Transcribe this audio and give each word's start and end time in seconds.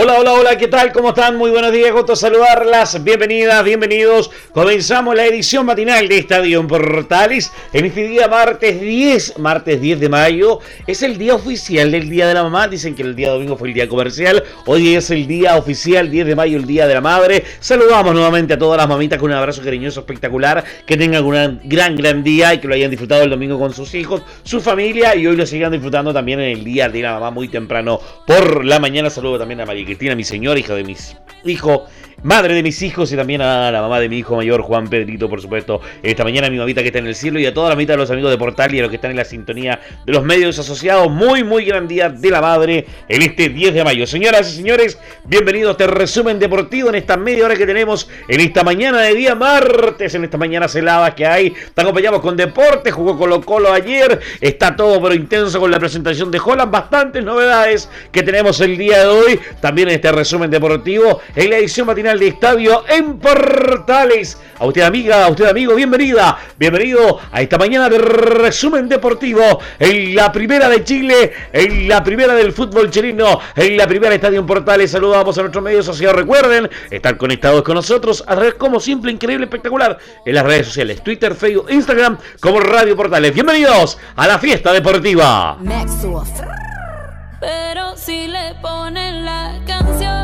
Hola, 0.00 0.20
hola, 0.20 0.32
hola, 0.32 0.56
¿qué 0.56 0.68
tal? 0.68 0.92
¿Cómo 0.92 1.08
están? 1.08 1.34
Muy 1.34 1.50
buenos 1.50 1.72
días, 1.72 1.90
gusto 1.90 2.14
saludarlas. 2.14 3.02
Bienvenidas, 3.02 3.64
bienvenidos. 3.64 4.30
Comenzamos 4.52 5.16
la 5.16 5.26
edición 5.26 5.66
matinal 5.66 6.06
de 6.06 6.18
Estadio 6.18 6.64
Portales 6.68 7.50
en 7.72 7.86
este 7.86 8.06
día 8.06 8.28
martes 8.28 8.80
10, 8.80 9.40
martes 9.40 9.80
10 9.80 9.98
de 9.98 10.08
mayo. 10.08 10.60
Es 10.86 11.02
el 11.02 11.18
día 11.18 11.34
oficial 11.34 11.90
del 11.90 12.08
Día 12.08 12.28
de 12.28 12.34
la 12.34 12.44
Mamá. 12.44 12.68
Dicen 12.68 12.94
que 12.94 13.02
el 13.02 13.16
día 13.16 13.30
domingo 13.30 13.56
fue 13.56 13.66
el 13.66 13.74
día 13.74 13.88
comercial. 13.88 14.44
Hoy 14.66 14.94
es 14.94 15.10
el 15.10 15.26
día 15.26 15.56
oficial, 15.56 16.08
10 16.08 16.28
de 16.28 16.36
mayo, 16.36 16.58
el 16.58 16.66
Día 16.66 16.86
de 16.86 16.94
la 16.94 17.00
Madre. 17.00 17.42
Saludamos 17.58 18.14
nuevamente 18.14 18.54
a 18.54 18.58
todas 18.58 18.78
las 18.78 18.88
mamitas 18.88 19.18
con 19.18 19.32
un 19.32 19.36
abrazo 19.36 19.62
cariñoso 19.62 19.98
espectacular. 19.98 20.62
Que 20.86 20.96
tengan 20.96 21.24
un 21.24 21.60
gran, 21.64 21.96
gran 21.96 22.22
día 22.22 22.54
y 22.54 22.58
que 22.58 22.68
lo 22.68 22.74
hayan 22.74 22.92
disfrutado 22.92 23.24
el 23.24 23.30
domingo 23.30 23.58
con 23.58 23.74
sus 23.74 23.92
hijos, 23.96 24.22
su 24.44 24.60
familia 24.60 25.16
y 25.16 25.26
hoy 25.26 25.34
lo 25.34 25.44
sigan 25.44 25.72
disfrutando 25.72 26.14
también 26.14 26.38
en 26.38 26.56
el 26.56 26.62
Día 26.62 26.88
de 26.88 27.02
la 27.02 27.14
Mamá 27.14 27.32
muy 27.32 27.48
temprano 27.48 28.00
por 28.24 28.64
la 28.64 28.78
mañana. 28.78 29.10
Saludo 29.10 29.40
también 29.40 29.60
a 29.62 29.66
María 29.66 29.87
Cristina, 29.88 30.14
mi 30.14 30.22
señora, 30.24 30.60
hija 30.60 30.74
de 30.74 30.84
mis 30.84 31.16
hijos 31.44 31.80
madre 32.22 32.54
de 32.54 32.62
mis 32.62 32.82
hijos 32.82 33.12
y 33.12 33.16
también 33.16 33.42
a 33.42 33.70
la 33.70 33.80
mamá 33.80 34.00
de 34.00 34.08
mi 34.08 34.18
hijo 34.18 34.34
mayor, 34.36 34.62
Juan 34.62 34.88
Pedrito, 34.88 35.28
por 35.28 35.40
supuesto, 35.40 35.80
esta 36.02 36.24
mañana 36.24 36.48
a 36.48 36.50
mi 36.50 36.58
mamita 36.58 36.82
que 36.82 36.88
está 36.88 36.98
en 36.98 37.06
el 37.06 37.14
cielo 37.14 37.38
y 37.38 37.46
a 37.46 37.54
toda 37.54 37.68
la 37.68 37.76
mitad 37.76 37.94
de 37.94 37.98
los 37.98 38.10
amigos 38.10 38.30
de 38.30 38.38
Portal 38.38 38.74
y 38.74 38.80
a 38.80 38.82
los 38.82 38.90
que 38.90 38.96
están 38.96 39.12
en 39.12 39.16
la 39.16 39.24
sintonía 39.24 39.80
de 40.04 40.12
los 40.12 40.24
medios 40.24 40.58
asociados. 40.58 41.10
Muy, 41.10 41.44
muy 41.44 41.64
gran 41.64 41.86
día 41.86 42.08
de 42.08 42.30
la 42.30 42.40
madre 42.40 42.86
en 43.08 43.22
este 43.22 43.48
10 43.48 43.74
de 43.74 43.84
mayo. 43.84 44.06
Señoras 44.06 44.52
y 44.52 44.56
señores, 44.56 44.98
bienvenidos 45.24 45.68
a 45.68 45.72
este 45.72 45.86
resumen 45.86 46.38
deportivo 46.38 46.88
en 46.88 46.96
esta 46.96 47.16
media 47.16 47.44
hora 47.44 47.56
que 47.56 47.66
tenemos 47.66 48.08
en 48.26 48.40
esta 48.40 48.64
mañana 48.64 49.00
de 49.02 49.14
día 49.14 49.34
martes, 49.34 50.14
en 50.14 50.24
esta 50.24 50.38
mañana 50.38 50.66
helada 50.74 51.14
que 51.14 51.26
hay. 51.26 51.54
Te 51.74 51.82
acompañamos 51.82 52.20
con 52.20 52.36
deporte, 52.36 52.90
jugó 52.90 53.16
Colo 53.16 53.40
Colo 53.42 53.72
ayer, 53.72 54.20
está 54.40 54.74
todo 54.74 55.00
pero 55.00 55.14
intenso 55.14 55.60
con 55.60 55.70
la 55.70 55.78
presentación 55.78 56.30
de 56.30 56.40
Holland, 56.44 56.70
bastantes 56.70 57.24
novedades 57.24 57.88
que 58.10 58.22
tenemos 58.22 58.60
el 58.60 58.76
día 58.76 59.00
de 59.00 59.06
hoy, 59.06 59.40
también 59.60 59.88
en 59.88 59.94
este 59.94 60.10
resumen 60.10 60.50
deportivo, 60.50 61.20
en 61.36 61.50
la 61.50 61.58
edición 61.58 61.86
matinal 61.86 62.07
de 62.16 62.28
Estadio 62.28 62.84
en 62.88 63.18
Portales. 63.18 64.40
A 64.58 64.64
usted 64.64 64.80
amiga, 64.80 65.26
a 65.26 65.28
usted 65.28 65.44
amigo, 65.44 65.74
bienvenida, 65.74 66.38
bienvenido 66.56 67.20
a 67.30 67.42
esta 67.42 67.58
mañana 67.58 67.90
de 67.90 67.98
resumen 67.98 68.88
deportivo 68.88 69.60
en 69.78 70.14
la 70.14 70.32
primera 70.32 70.70
de 70.70 70.82
Chile, 70.84 71.32
en 71.52 71.86
la 71.86 72.02
primera 72.02 72.34
del 72.34 72.52
fútbol 72.52 72.90
chileno, 72.90 73.40
en 73.54 73.76
la 73.76 73.86
primera 73.86 74.14
Estadio 74.14 74.40
en 74.40 74.46
Portales. 74.46 74.90
Saludamos 74.90 75.36
a 75.36 75.42
nuestros 75.42 75.62
medios 75.62 75.84
sociales. 75.84 76.16
Recuerden 76.16 76.70
estar 76.90 77.18
conectados 77.18 77.62
con 77.62 77.74
nosotros 77.74 78.24
a 78.26 78.34
través 78.34 78.54
como 78.54 78.80
simple, 78.80 79.12
increíble, 79.12 79.44
espectacular 79.44 79.98
en 80.24 80.34
las 80.34 80.44
redes 80.44 80.68
sociales, 80.68 81.04
Twitter, 81.04 81.34
Facebook, 81.34 81.66
Instagram, 81.70 82.16
como 82.40 82.60
Radio 82.60 82.96
Portales. 82.96 83.34
Bienvenidos 83.34 83.98
a 84.16 84.26
la 84.26 84.38
fiesta 84.38 84.72
deportiva. 84.72 85.58
Pero 87.40 87.96
si 87.96 88.26
le 88.26 88.54
ponen 88.62 89.24
la 89.24 89.60
canción, 89.66 90.17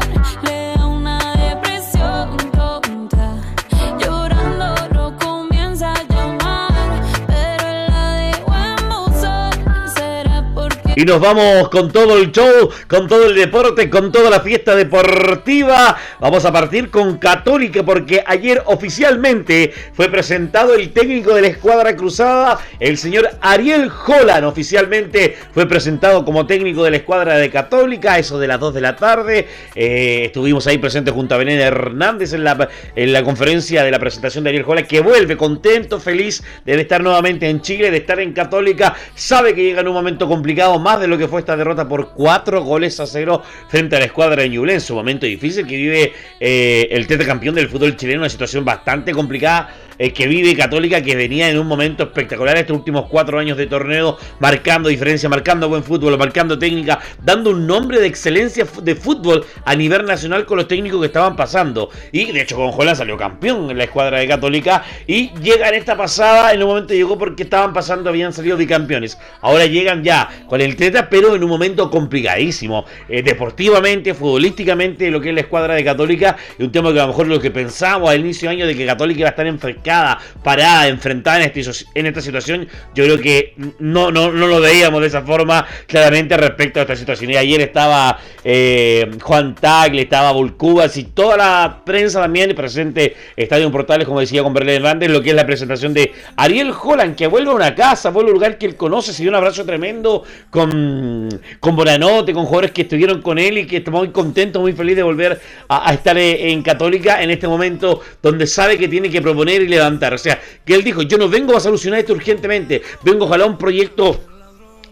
Y 10.97 11.05
nos 11.05 11.21
vamos 11.21 11.71
con 11.71 11.91
todo 11.91 12.17
el 12.17 12.31
show, 12.31 12.71
con 12.87 13.09
todo 13.09 13.27
el 13.27 13.35
deporte, 13.35 13.91
con 13.91 14.13
toda 14.13 14.31
la 14.31 14.41
fiesta 14.41 14.77
deportiva. 14.77 15.97
Vamos 16.21 16.45
a 16.45 16.53
partir 16.53 16.89
con 16.89 17.19
Católica 17.19 17.83
porque 17.83 18.23
ayer 18.25 18.63
oficialmente 18.67 19.73
fue 19.93 20.09
presentado 20.09 20.75
el 20.75 20.93
técnico 20.93 21.35
de 21.35 21.43
la 21.43 21.49
escuadra 21.49 21.97
cruzada, 21.97 22.61
el 22.79 22.97
señor 22.97 23.29
Ariel 23.41 23.91
Holland. 24.07 24.45
Oficialmente 24.45 25.37
fue 25.53 25.67
presentado 25.67 26.25
como 26.25 26.47
técnico 26.47 26.85
de 26.85 26.93
la 26.93 26.99
escuadra 26.99 27.39
de 27.39 27.51
Católica, 27.51 28.17
eso 28.21 28.39
de 28.39 28.47
las 28.47 28.61
2 28.61 28.75
de 28.75 28.81
la 28.81 28.95
tarde. 28.95 29.49
Eh, 29.75 30.27
estuvimos 30.27 30.65
ahí 30.69 30.79
presentes 30.79 31.13
junto 31.13 31.35
a 31.35 31.39
Belén 31.39 31.59
Hernández 31.59 32.35
en 32.35 32.45
la, 32.45 32.69
en 32.95 33.13
la 33.13 33.25
conferencia 33.25 33.83
de 33.83 33.91
la 33.91 33.99
presentación 33.99 34.45
de 34.45 34.51
Ariel 34.51 34.65
Holland, 34.65 34.87
que 34.87 35.01
vuelve 35.01 35.37
contento, 35.37 35.99
feliz 35.99 36.45
de 36.65 36.81
estar 36.81 37.03
nuevamente 37.03 37.49
en 37.49 37.63
Chile, 37.63 37.91
de 37.91 37.97
estar 37.97 38.21
en 38.21 38.33
Católica. 38.33 38.95
Sabe 39.17 39.55
que 39.57 39.65
llega 39.65 39.81
en 39.81 39.89
un 39.89 39.95
momento 39.95 40.29
complicado, 40.29 40.84
más 40.85 41.01
de 41.01 41.09
lo 41.09 41.19
que 41.19 41.27
fue 41.27 41.41
esta 41.41 41.57
derrota 41.57 41.89
por 41.89 42.11
4 42.11 42.63
goles 42.63 43.01
a 43.01 43.07
0 43.07 43.43
frente 43.69 43.97
a 43.97 43.99
la 43.99 44.05
escuadra 44.05 44.43
de 44.43 44.51
Ñublense. 44.51 44.93
Un 44.93 44.99
momento 44.99 45.25
difícil 45.25 45.67
que 45.67 45.77
vive 45.77 46.13
eh, 46.39 46.87
el 46.91 47.07
tetracampeón 47.07 47.55
del 47.55 47.69
fútbol 47.69 47.97
chileno, 47.97 48.21
una 48.21 48.29
situación 48.29 48.65
bastante 48.65 49.13
complicada 49.13 49.75
eh, 49.99 50.13
que 50.13 50.27
vive 50.27 50.57
Católica, 50.57 51.03
que 51.03 51.17
venía 51.17 51.49
en 51.49 51.59
un 51.59 51.67
momento 51.67 52.05
espectacular 52.05 52.57
estos 52.57 52.77
últimos 52.77 53.07
cuatro 53.09 53.39
años 53.39 53.57
de 53.57 53.67
torneo, 53.67 54.19
marcando 54.41 54.89
diferencia, 54.89 55.29
marcando 55.29 55.69
buen 55.69 55.85
fútbol, 55.85 56.17
marcando 56.19 56.59
técnica, 56.59 56.99
dando 57.23 57.51
un 57.51 57.67
nombre 57.67 58.01
de 58.01 58.07
excelencia 58.07 58.67
de 58.83 58.95
fútbol 58.95 59.45
a 59.65 59.75
nivel 59.75 60.05
nacional 60.05 60.45
con 60.47 60.59
los 60.59 60.69
técnicos 60.69 61.01
que 61.01 61.07
estaban 61.07 61.37
pasando. 61.37 61.91
Y 62.13 62.33
de 62.33 62.43
hecho, 62.43 62.57
con 62.57 62.71
Holland 62.73 62.97
salió 62.97 63.17
campeón 63.17 63.71
en 63.71 63.79
la 63.79 63.85
escuadra 63.85 64.19
de 64.19 64.29
Católica. 64.29 64.85
Y 65.07 65.31
llega 65.41 65.69
en 65.69 65.75
esta 65.75 65.97
pasada, 65.97 66.53
en 66.53 66.63
un 66.63 66.69
momento 66.69 66.95
llegó 66.95 67.19
porque 67.19 67.45
estaban 67.45 67.73
pasando, 67.73 68.11
habían 68.11 68.33
salido 68.33 68.57
bicampeones. 68.57 69.19
Ahora 69.41 69.67
llegan 69.67 70.03
ya 70.03 70.29
con 70.49 70.61
el 70.61 70.77
Teta, 70.77 71.09
pero 71.09 71.35
en 71.35 71.43
un 71.43 71.51
momento 71.51 71.91
complicadísimo. 71.91 72.85
Eh, 73.09 73.23
deportivamente, 73.23 74.15
futbolísticamente, 74.15 75.11
lo 75.11 75.21
que 75.21 75.31
es 75.31 75.35
la 75.35 75.43
escuadra 75.43 75.75
de 75.75 75.85
Católica. 75.85 76.37
Y 76.59 76.65
un 76.65 76.73
tema 76.73 76.93
que 76.93 77.01
a 77.01 77.03
lo 77.03 77.09
mejor 77.09 77.27
lo 77.27 77.41
que 77.41 77.51
pensábamos 77.51 78.11
al 78.11 78.21
inicio 78.21 78.49
de 78.49 78.57
año 78.57 78.67
de 78.67 78.77
que 78.77 78.87
Católica 78.87 79.21
iba 79.21 79.29
a 79.29 79.31
estar 79.31 79.47
enfrescada, 79.85 80.19
parada, 80.43 80.89
enfrentada 80.89 81.43
en, 81.43 81.53
este, 81.53 81.87
en 81.95 82.07
esta 82.07 82.21
situación, 82.21 82.67
yo 82.95 83.05
creo 83.05 83.21
que 83.21 83.55
no, 83.79 84.11
no, 84.11 84.33
no 84.33 84.47
lo 84.47 84.61
veíamos 84.61 85.01
de 85.01 85.09
esa 85.09 85.23
forma 85.23 85.67
claramente 85.87 86.37
respecto 86.37 86.81
a 86.81 86.83
esta 86.83 86.97
situación. 86.97 87.31
Y 87.31 87.37
ayer 87.37 87.61
estaba 87.61 88.19
eh, 88.43 89.11
Juan 89.23 89.55
Tagle, 89.55 90.03
estaba 90.03 90.33
Volcubas 90.33 90.97
y 90.97 91.05
toda 91.05 91.37
la 91.37 91.83
prensa 91.85 92.21
también 92.21 92.55
presente, 92.55 93.17
Estadio 93.37 93.71
Portales, 93.71 94.07
como 94.07 94.21
decía 94.21 94.43
con 94.43 94.55
Berlín 94.55 94.77
Hernández, 94.77 95.11
lo 95.11 95.23
que 95.23 95.31
es 95.31 95.37
la 95.37 95.47
presentación 95.47 95.93
de 95.93 96.13
Ariel 96.37 96.73
Holland, 96.73 97.15
que 97.15 97.27
vuelve 97.27 97.51
a 97.51 97.55
una 97.55 97.75
casa, 97.75 98.11
vuelve 98.11 98.31
a 98.31 98.33
un 98.33 98.39
lugar 98.39 98.59
que 98.59 98.67
él 98.67 98.77
conoce, 98.77 99.13
se 99.13 99.23
dio 99.23 99.31
un 99.31 99.37
abrazo 99.37 99.65
tremendo 99.65 100.25
con, 100.51 101.29
con 101.61 101.77
Bonanote, 101.77 102.33
con 102.33 102.45
jugadores 102.45 102.73
que 102.73 102.83
estuvieron 102.83 103.21
con 103.23 103.39
él 103.39 103.59
y 103.59 103.67
que 103.67 103.79
está 103.79 103.91
muy 103.91 104.09
contento, 104.09 104.61
muy 104.61 104.73
feliz 104.73 104.97
de 104.97 105.03
volver 105.03 105.41
a, 105.69 105.93
estar 105.93 106.17
en 106.17 106.63
Católica 106.63 107.23
en 107.23 107.31
este 107.31 107.49
momento 107.49 108.01
donde 108.23 108.47
sabe 108.47 108.79
que 108.79 108.89
tiene 108.89 109.11
que 109.11 109.21
proponer 109.21 109.63
y 109.63 109.74
levantar. 109.75 110.15
O 110.15 110.19
sea, 110.19 110.41
que 110.65 110.75
él 110.75 110.83
dijo, 110.83 111.03
yo 111.03 111.19
no 111.19 111.29
vengo 111.29 111.57
a 111.57 111.61
solucionar 111.61 112.01
esto 112.01 112.13
urgentemente, 112.13 112.83
vengo 113.03 113.25
ojalá 113.27 113.47
un 113.47 113.59
proyecto 113.59 114.21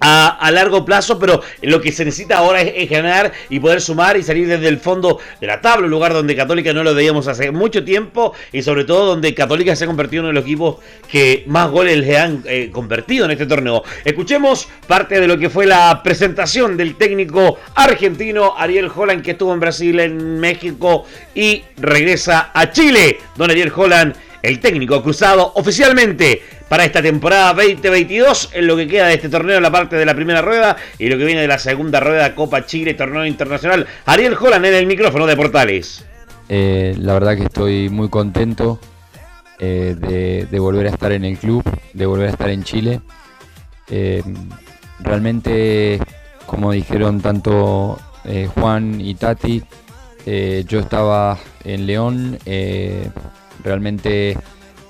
a, 0.02 0.50
largo 0.50 0.84
plazo, 0.84 1.18
pero 1.18 1.42
lo 1.62 1.80
que 1.80 1.92
se 1.92 2.04
necesita 2.04 2.38
ahora 2.38 2.60
es, 2.60 2.72
es, 2.76 2.90
ganar 2.90 3.32
y 3.48 3.60
poder 3.60 3.80
sumar 3.80 4.16
y 4.16 4.22
salir 4.22 4.48
desde 4.48 4.68
el 4.68 4.78
fondo 4.78 5.18
de 5.40 5.46
la 5.46 5.60
tabla, 5.60 5.84
un 5.84 5.90
lugar 5.90 6.12
donde 6.12 6.34
Católica 6.34 6.72
no 6.72 6.82
lo 6.82 6.94
veíamos 6.94 7.28
hace 7.28 7.50
mucho 7.50 7.84
tiempo 7.84 8.32
y 8.52 8.62
sobre 8.62 8.84
todo 8.84 9.06
donde 9.06 9.34
Católica 9.34 9.76
se 9.76 9.84
ha 9.84 9.86
convertido 9.86 10.20
en 10.20 10.24
uno 10.24 10.28
de 10.28 10.34
los 10.34 10.44
equipos 10.44 10.76
que 11.08 11.44
más 11.46 11.70
goles 11.70 11.98
le 11.98 12.18
han 12.18 12.42
eh, 12.46 12.70
convertido 12.72 13.24
en 13.26 13.30
este 13.30 13.46
torneo. 13.46 13.82
Escuchemos 14.04 14.68
parte 14.86 15.20
de 15.20 15.28
lo 15.28 15.38
que 15.38 15.48
fue 15.48 15.66
la 15.66 16.02
presentación 16.02 16.76
del 16.76 16.96
técnico 16.96 17.58
argentino 17.74 18.54
Ariel 18.56 18.90
Holland 18.94 19.22
que 19.22 19.32
estuvo 19.32 19.54
en 19.54 19.60
Brasil, 19.60 20.00
en 20.00 20.40
México 20.40 21.06
y 21.34 21.62
regresa 21.76 22.50
a 22.52 22.70
Chile. 22.70 23.18
Don 23.36 23.50
Ariel 23.50 23.72
Holland 23.74 24.14
el 24.42 24.60
técnico 24.60 25.02
cruzado 25.02 25.52
oficialmente 25.54 26.42
para 26.68 26.84
esta 26.84 27.02
temporada 27.02 27.54
2022 27.54 28.50
en 28.54 28.66
lo 28.66 28.76
que 28.76 28.88
queda 28.88 29.06
de 29.06 29.14
este 29.14 29.28
torneo 29.28 29.60
la 29.60 29.70
parte 29.70 29.96
de 29.96 30.04
la 30.04 30.14
primera 30.14 30.42
rueda 30.42 30.76
y 30.98 31.08
lo 31.08 31.18
que 31.18 31.24
viene 31.24 31.42
de 31.42 31.48
la 31.48 31.58
segunda 31.58 32.00
rueda 32.00 32.34
Copa 32.34 32.66
Chile 32.66 32.94
Torneo 32.94 33.24
Internacional. 33.26 33.86
Ariel 34.06 34.36
Holland 34.38 34.64
en 34.66 34.74
el 34.74 34.86
micrófono 34.86 35.26
de 35.26 35.36
Portales. 35.36 36.04
Eh, 36.48 36.94
la 36.98 37.14
verdad 37.14 37.36
que 37.36 37.44
estoy 37.44 37.88
muy 37.88 38.08
contento 38.08 38.80
eh, 39.58 40.46
de, 40.50 40.58
volver 40.58 40.86
a 40.86 40.90
estar 40.90 41.12
en 41.12 41.24
el 41.24 41.38
club, 41.38 41.62
de 41.92 42.06
volver 42.06 42.28
a 42.28 42.30
estar 42.30 42.50
en 42.50 42.64
Chile. 42.64 43.00
Eh, 43.88 44.22
realmente, 45.00 46.00
como 46.46 46.72
dijeron 46.72 47.20
tanto 47.20 47.98
Juan 48.54 49.00
y 49.00 49.14
Tati, 49.14 49.62
yo 50.24 50.80
estaba 50.80 51.38
en 51.64 51.86
León 51.86 52.38
realmente 53.62 54.36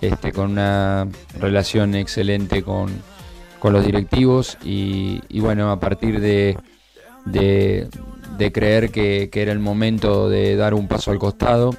este, 0.00 0.32
con 0.32 0.52
una 0.52 1.06
relación 1.38 1.94
excelente 1.94 2.62
con, 2.62 2.90
con 3.58 3.72
los 3.72 3.86
directivos 3.86 4.58
y, 4.62 5.20
bueno, 5.40 5.70
a 5.70 5.78
partir 5.78 6.20
de, 6.20 6.58
de, 7.24 7.88
de 8.36 8.52
creer 8.52 8.90
que, 8.90 9.30
que, 9.30 9.42
era 9.42 9.52
el 9.52 9.60
momento 9.60 10.28
de 10.28 10.56
dar 10.56 10.74
un 10.74 10.88
paso 10.88 11.12
al 11.12 11.18
costado, 11.18 11.74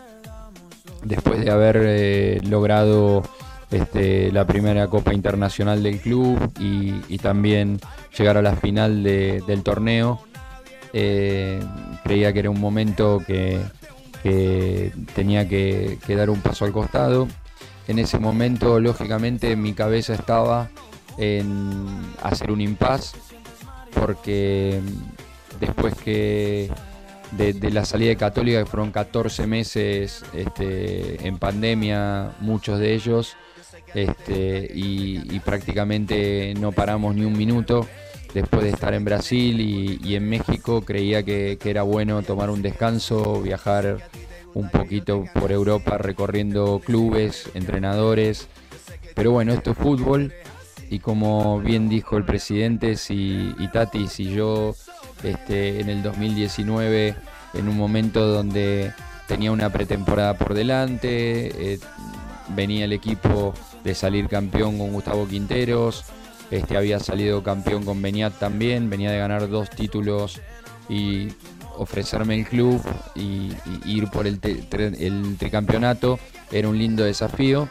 después 1.04 1.44
de 1.44 1.52
haber 1.52 1.82
eh, 1.84 2.42
logrado 2.48 3.24
este, 3.72 4.32
la 4.32 4.46
primera 4.46 4.88
Copa 4.88 5.14
Internacional 5.14 5.84
del 5.84 6.00
club 6.00 6.38
y, 6.60 7.18
también 7.18 7.80
llegar 8.18 8.38
a 8.38 8.42
la 8.42 8.56
final 8.56 9.04
del 9.04 9.64
torneo, 9.64 10.22
eh, 10.92 11.60
creía 12.04 12.34
que 12.34 12.40
era 12.40 12.50
un 12.50 12.60
momento 12.60 13.22
que, 13.26 13.60
tenía 15.14 15.48
que, 15.48 15.98
dar 16.08 16.30
un 16.30 16.42
paso 16.42 16.66
al 16.66 16.72
costado. 16.72 17.28
En 17.88 18.00
ese 18.00 18.18
momento, 18.18 18.80
lógicamente, 18.80 19.56
mi 19.56 19.74
cabeza 19.74 20.14
estaba 20.14 20.70
en 21.18 21.86
hacer 22.22 22.52
un 22.52 22.62
impasse, 22.62 23.18
porque 23.94 24.80
después 25.60 25.94
que 25.96 26.72
de, 27.38 27.72
la 27.72 27.86
salida 27.86 28.10
de 28.10 28.16
Católica, 28.16 28.60
que 28.60 28.66
fueron 28.66 28.92
14 28.92 29.48
meses 29.48 30.24
este, 30.34 31.28
en 31.28 31.38
pandemia, 31.38 32.32
muchos 32.40 32.80
de 32.80 32.94
ellos, 32.94 33.36
este, 33.94 34.70
y, 34.74 35.40
prácticamente 35.40 36.54
no 36.60 36.72
paramos 36.72 37.16
ni 37.16 37.26
un 37.26 37.38
minuto. 37.38 37.88
Después 38.34 38.64
de 38.64 38.70
estar 38.70 38.96
en 38.96 39.06
Brasil 39.06 39.62
y, 39.62 40.16
en 40.16 40.28
México, 40.28 40.82
creía 40.82 41.22
que, 41.24 41.58
era 41.64 41.84
bueno 41.84 42.24
tomar 42.24 42.50
un 42.50 42.64
descanso, 42.64 43.42
viajar 43.42 44.10
un 44.56 44.70
poquito 44.70 45.26
por 45.40 45.52
Europa 45.52 45.98
recorriendo 46.00 46.82
clubes, 46.84 47.50
entrenadores. 47.54 48.48
Pero 49.14 49.32
bueno, 49.32 49.54
esto 49.54 49.72
es 49.72 49.78
fútbol 49.78 50.34
y 50.90 51.00
como 51.00 51.60
bien 51.60 51.90
dijo 51.90 52.18
el 52.18 52.26
presidente, 52.26 52.98
si 52.98 53.54
y 53.60 53.68
Tati, 53.68 54.08
si 54.08 54.32
yo 54.32 54.76
este, 55.24 55.80
en 55.80 55.90
el 55.90 56.02
2019, 56.02 57.16
en 57.54 57.68
un 57.68 57.78
momento 57.78 58.28
donde 58.28 58.94
tenía 59.28 59.52
una 59.52 59.72
pretemporada 59.72 60.36
por 60.38 60.56
delante, 60.56 61.74
eh, 61.74 61.80
venía 62.50 62.86
el 62.86 62.94
equipo 62.94 63.54
de 63.84 63.94
salir 63.96 64.28
campeón 64.28 64.78
con 64.78 64.92
Gustavo 64.92 65.28
Quinteros, 65.28 66.06
este, 66.52 66.78
había 66.78 67.00
salido 67.00 67.44
campeón 67.44 67.84
con 67.86 68.02
Beniat 68.02 68.38
también, 68.40 68.90
venía 68.90 69.12
de 69.12 69.18
ganar 69.18 69.50
dos 69.50 69.70
títulos 69.70 70.42
y 70.90 71.30
ofrecerme 71.78 72.36
el 72.36 72.46
club 72.46 72.82
y, 73.16 73.52
ir 73.86 74.10
por 74.10 74.28
el, 74.28 74.40
el, 75.00 75.36
tricampeonato 75.38 76.20
era 76.52 76.70
un 76.70 76.78
lindo 76.78 77.04
desafío. 77.04 77.68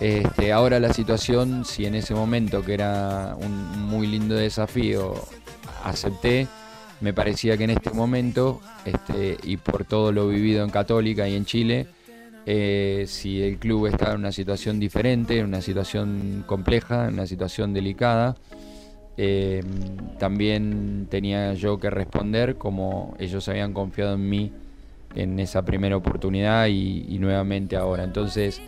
Este, 0.00 0.52
ahora 0.52 0.80
la 0.80 0.92
situación, 0.92 1.64
si 1.64 1.86
en 1.86 1.94
ese 1.94 2.14
momento 2.14 2.62
que 2.62 2.74
era 2.74 3.36
un 3.38 3.86
muy 3.86 4.06
lindo 4.06 4.34
desafío, 4.34 5.14
acepté, 5.84 6.48
me 7.00 7.12
parecía 7.12 7.56
que 7.56 7.64
en 7.64 7.70
este 7.70 7.90
momento, 7.90 8.60
este, 8.84 9.36
y 9.42 9.56
por 9.58 9.84
todo 9.84 10.12
lo 10.12 10.28
vivido 10.28 10.64
en 10.64 10.70
Católica 10.70 11.28
y 11.28 11.36
en 11.36 11.44
Chile, 11.44 11.86
eh, 12.44 13.04
si 13.06 13.42
el 13.42 13.58
club 13.58 13.86
está 13.86 14.12
en 14.12 14.18
una 14.18 14.32
situación 14.32 14.80
diferente, 14.80 15.38
en 15.38 15.46
una 15.46 15.60
situación 15.60 16.44
compleja, 16.46 17.06
en 17.06 17.14
una 17.14 17.26
situación 17.26 17.72
delicada, 17.72 18.36
eh, 19.16 19.62
también 20.18 21.06
tenía 21.10 21.54
yo 21.54 21.78
que 21.78 21.90
responder 21.90 22.56
como 22.56 23.14
ellos 23.18 23.48
habían 23.48 23.72
confiado 23.72 24.14
en 24.14 24.28
mí 24.28 24.52
en 25.14 25.38
esa 25.38 25.64
primera 25.64 25.96
oportunidad 25.96 26.66
y, 26.66 27.18
nuevamente 27.18 27.76
ahora. 27.76 28.02
Entonces 28.02 28.60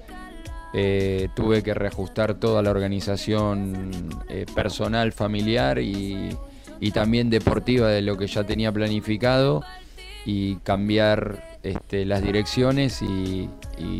eh, 0.74 1.28
tuve 1.34 1.62
que 1.62 1.74
reajustar 1.74 2.34
toda 2.34 2.62
la 2.62 2.70
organización 2.70 3.90
personal, 4.54 5.12
familiar 5.12 5.78
y, 5.78 6.28
y 6.80 6.90
también 6.90 7.30
deportiva 7.30 7.88
de 7.88 8.02
lo 8.02 8.16
que 8.16 8.26
ya 8.26 8.44
tenía 8.44 8.70
planificado 8.70 9.62
y 10.24 10.56
cambiar 10.56 11.58
este, 11.62 12.04
las 12.04 12.22
direcciones 12.22 13.02
y, 13.02 13.48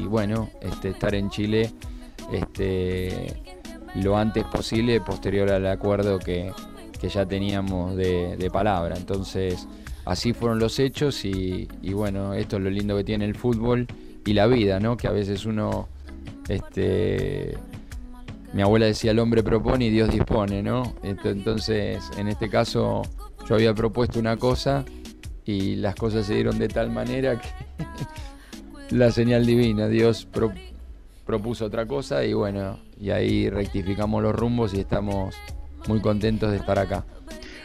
bueno, 0.08 0.50
este, 0.60 0.90
estar 0.90 1.14
en 1.14 1.30
Chile 1.30 1.70
este, 2.32 3.34
lo 3.94 4.16
antes 4.16 4.44
posible, 4.44 5.00
posterior 5.00 5.50
al 5.50 5.66
acuerdo 5.66 6.18
que, 6.18 6.52
ya 7.02 7.26
teníamos 7.26 7.96
de, 7.96 8.50
palabra. 8.50 8.96
Entonces, 8.96 9.68
así 10.06 10.32
fueron 10.32 10.58
los 10.58 10.78
hechos 10.78 11.26
y, 11.26 11.68
bueno, 11.92 12.32
esto 12.32 12.56
es 12.56 12.62
lo 12.62 12.70
lindo 12.70 12.96
que 12.96 13.04
tiene 13.04 13.26
el 13.26 13.34
fútbol 13.34 13.86
y 14.24 14.32
la 14.32 14.46
vida, 14.46 14.80
¿no? 14.80 14.96
Que 14.96 15.06
a 15.06 15.10
veces 15.10 15.44
uno, 15.44 15.86
este, 16.48 17.58
mi 18.54 18.62
abuela 18.62 18.86
decía, 18.86 19.10
el 19.10 19.18
hombre 19.18 19.42
propone 19.42 19.84
y 19.84 19.90
Dios 19.90 20.10
dispone, 20.10 20.62
¿no? 20.62 20.94
Entonces, 21.02 22.10
en 22.16 22.28
este 22.28 22.48
caso, 22.48 23.02
yo 23.46 23.56
había 23.56 23.74
propuesto 23.74 24.18
una 24.18 24.38
cosa 24.38 24.86
y 25.44 25.76
las 25.76 25.94
cosas 25.94 26.26
se 26.26 26.34
dieron 26.34 26.58
de 26.58 26.68
tal 26.68 26.90
manera 26.90 27.40
que 27.40 27.48
la 28.90 29.10
señal 29.10 29.46
divina, 29.46 29.88
Dios 29.88 30.26
propuso 31.24 31.66
otra 31.66 31.86
cosa 31.86 32.24
y 32.24 32.32
bueno, 32.32 32.78
y 33.00 33.10
ahí 33.10 33.50
rectificamos 33.50 34.22
los 34.22 34.34
rumbos 34.34 34.74
y 34.74 34.80
estamos 34.80 35.34
muy 35.86 36.00
contentos 36.00 36.50
de 36.50 36.58
estar 36.58 36.78
acá. 36.78 37.04